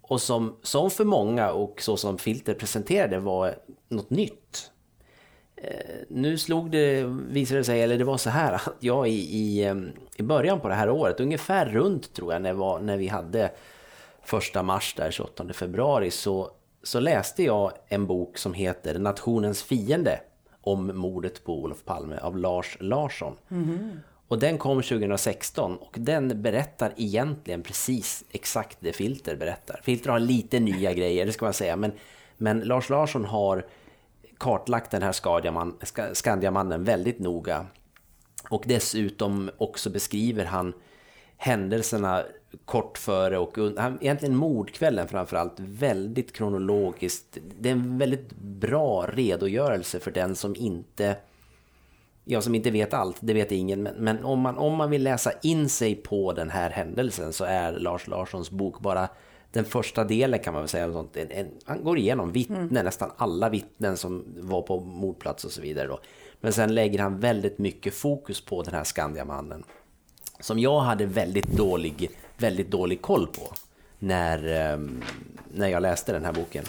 [0.01, 3.55] Och som, som för många och så som Filter presenterade var
[3.87, 4.71] något nytt.
[5.55, 9.37] Eh, nu slog det, visade det sig, eller det var så här att jag i,
[9.37, 9.73] i,
[10.15, 13.51] i början på det här året, ungefär runt tror jag när, var, när vi hade
[14.23, 16.51] första mars där 28 februari så,
[16.83, 20.19] så läste jag en bok som heter Nationens fiende
[20.71, 23.35] om mordet på Olof Palme av Lars Larsson.
[23.51, 23.99] Mm.
[24.27, 29.79] Och den kom 2016 och den berättar egentligen precis exakt det Filter berättar.
[29.83, 31.91] Filter har lite nya grejer, det ska man säga, men,
[32.37, 33.65] men Lars Larsson har
[34.37, 37.65] kartlagt den här Skandiamannen väldigt noga.
[38.49, 40.73] Och dessutom också beskriver han
[41.37, 42.23] händelserna
[42.65, 47.37] kort före och under, egentligen mordkvällen framförallt, väldigt kronologiskt.
[47.59, 51.15] Det är en väldigt bra redogörelse för den som inte
[52.29, 55.03] jag som inte vet allt, det vet ingen, men, men, om, man, om man vill
[55.03, 59.09] läsa in sig på den här händelsen så är Lars Larssons bok bara
[59.51, 60.91] den första delen kan man väl säga.
[60.93, 62.85] Sånt, en, en, han går igenom vittnen, mm.
[62.85, 65.87] nästan alla vittnen som var på mordplats och så vidare.
[65.87, 65.99] Då.
[66.41, 69.63] Men sen lägger han väldigt mycket fokus på den här Skandiamannen.
[70.39, 73.53] Som jag hade väldigt dålig, väldigt dålig koll på
[73.99, 75.03] när, um,
[75.53, 76.63] när jag läste den här boken.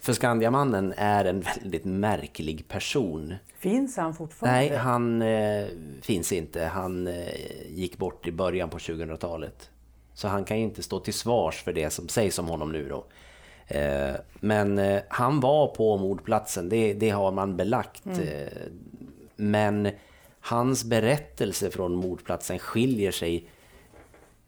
[0.00, 3.34] För Skandiamannen är en väldigt märklig person.
[3.58, 4.60] Finns han fortfarande?
[4.60, 5.66] Nej, han eh,
[6.02, 6.64] finns inte.
[6.64, 7.14] Han eh,
[7.68, 9.70] gick bort i början på 2000-talet.
[10.14, 12.88] Så han kan ju inte stå till svars för det som sägs om honom nu
[12.88, 13.04] då.
[13.66, 18.06] Eh, men eh, han var på mordplatsen, det, det har man belagt.
[18.06, 18.20] Mm.
[18.20, 18.48] Eh,
[19.36, 19.90] men
[20.40, 23.48] hans berättelse från mordplatsen skiljer sig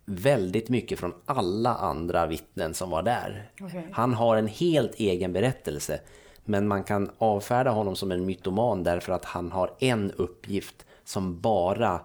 [0.04, 3.50] väldigt mycket från alla andra vittnen som var där.
[3.60, 3.82] Okay.
[3.92, 6.00] Han har en helt egen berättelse.
[6.44, 11.40] Men man kan avfärda honom som en mytoman därför att han har en uppgift som
[11.40, 12.00] bara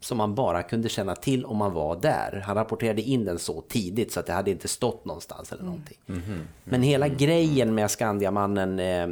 [0.00, 2.42] som man bara kunde känna till om man var där.
[2.46, 5.98] Han rapporterade in den så tidigt så att det hade inte stått någonstans eller någonting.
[6.06, 6.22] Mm.
[6.22, 6.44] Mm -hmm.
[6.64, 9.08] Men hela grejen med Skandiamannen eh,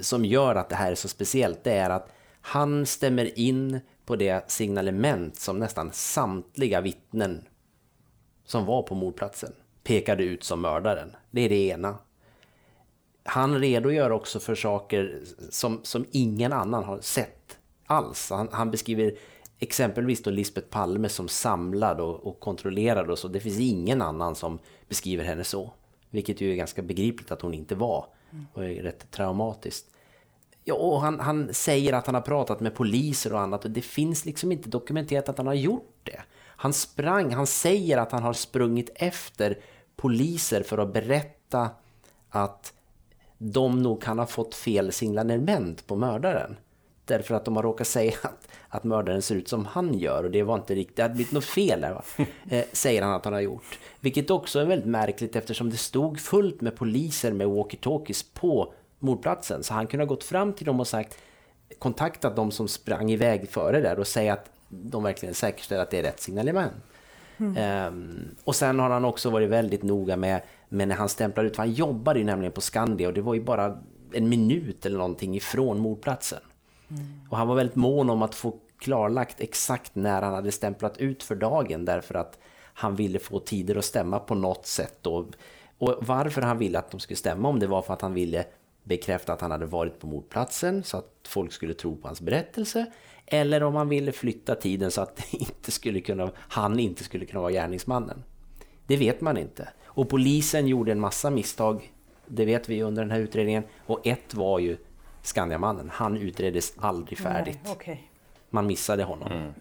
[0.00, 4.16] som gör att det här är så speciellt, det är att han stämmer in på
[4.16, 7.44] det signalement som nästan samtliga vittnen
[8.44, 9.52] som var på mordplatsen
[9.84, 11.16] pekade ut som mördaren.
[11.30, 11.98] Det är det ena.
[13.24, 18.30] Han redogör också för saker som, som ingen annan har sett alls.
[18.30, 19.14] Han, han beskriver
[19.58, 23.28] exempelvis då Lisbeth Palme som samlad och, och kontrollerad och så.
[23.28, 25.72] Det finns ingen annan som beskriver henne så.
[26.10, 28.06] Vilket ju är ganska begripligt att hon inte var.
[28.52, 29.91] Och är rätt traumatiskt.
[30.64, 33.82] Ja, och han, han säger att han har pratat med poliser och annat och det
[33.82, 36.20] finns liksom inte dokumenterat att han har gjort det.
[36.46, 39.58] Han sprang, han säger att han har sprungit efter
[39.96, 41.70] poliser för att berätta
[42.30, 42.72] att
[43.38, 46.56] de nog kan ha fått fel signalement på mördaren.
[47.04, 50.30] Därför att de har råkat säga att, att mördaren ser ut som han gör och
[50.30, 52.04] det var inte riktigt, det hade blivit något fel där?
[52.50, 53.78] Eh, säger han att han har gjort.
[54.00, 59.62] Vilket också är väldigt märkligt eftersom det stod fullt med poliser med walkie-talkies på mordplatsen.
[59.62, 61.18] Så han kunde ha gått fram till dem och sagt
[61.78, 65.98] kontaktat de som sprang iväg före där och säga att de verkligen säkerställer att det
[65.98, 66.72] är rätt signalement.
[67.36, 67.86] Mm.
[67.86, 71.56] Um, och sen har han också varit väldigt noga med, med när han stämplar ut,
[71.56, 73.78] för han jobbade ju nämligen på Skandia och det var ju bara
[74.12, 76.40] en minut eller någonting ifrån mordplatsen.
[76.90, 77.02] Mm.
[77.28, 81.22] Och han var väldigt mån om att få klarlagt exakt när han hade stämplat ut
[81.22, 82.38] för dagen därför att
[82.74, 85.06] han ville få tider att stämma på något sätt.
[85.06, 85.26] Och,
[85.78, 88.44] och varför han ville att de skulle stämma om det var för att han ville
[88.84, 92.86] bekräfta att han hade varit på mordplatsen så att folk skulle tro på hans berättelse.
[93.26, 97.40] Eller om han ville flytta tiden så att inte skulle kunna, han inte skulle kunna
[97.40, 98.24] vara gärningsmannen.
[98.86, 99.68] Det vet man inte.
[99.84, 101.92] Och polisen gjorde en massa misstag,
[102.26, 103.62] det vet vi under den här utredningen.
[103.86, 104.76] Och ett var ju
[105.22, 105.90] Skandiamannen.
[105.92, 107.58] Han utreddes aldrig färdigt.
[107.64, 107.96] Nej, okay.
[108.50, 109.32] Man missade honom.
[109.32, 109.52] Mm.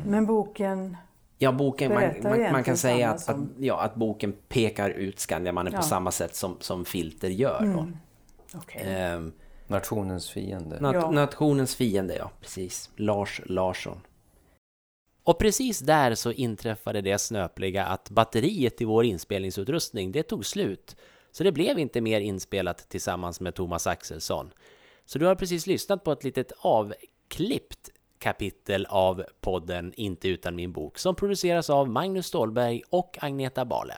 [0.06, 0.96] Men boken
[1.38, 3.42] Ja, boken, man, man, man, kan säga att, som...
[3.42, 5.78] att, ja, att boken pekar ut Skandiamannen ja.
[5.78, 7.62] på samma sätt som, som Filter gör.
[7.62, 7.96] Mm.
[8.56, 8.82] Okay.
[8.84, 9.32] Ehm,
[9.66, 10.80] nationens fiende.
[10.80, 11.10] Nat ja.
[11.10, 12.30] Nationens fiende, ja.
[12.40, 12.90] Precis.
[12.96, 14.00] Lars Larsson.
[15.22, 20.96] Och precis där så inträffade det snöpliga att batteriet i vår inspelningsutrustning, det tog slut.
[21.30, 24.52] Så det blev inte mer inspelat tillsammans med Thomas Axelsson.
[25.04, 30.72] Så du har precis lyssnat på ett litet avklippt kapitel av podden Inte utan min
[30.72, 33.94] bok som produceras av Magnus Stålberg och Agneta Bale.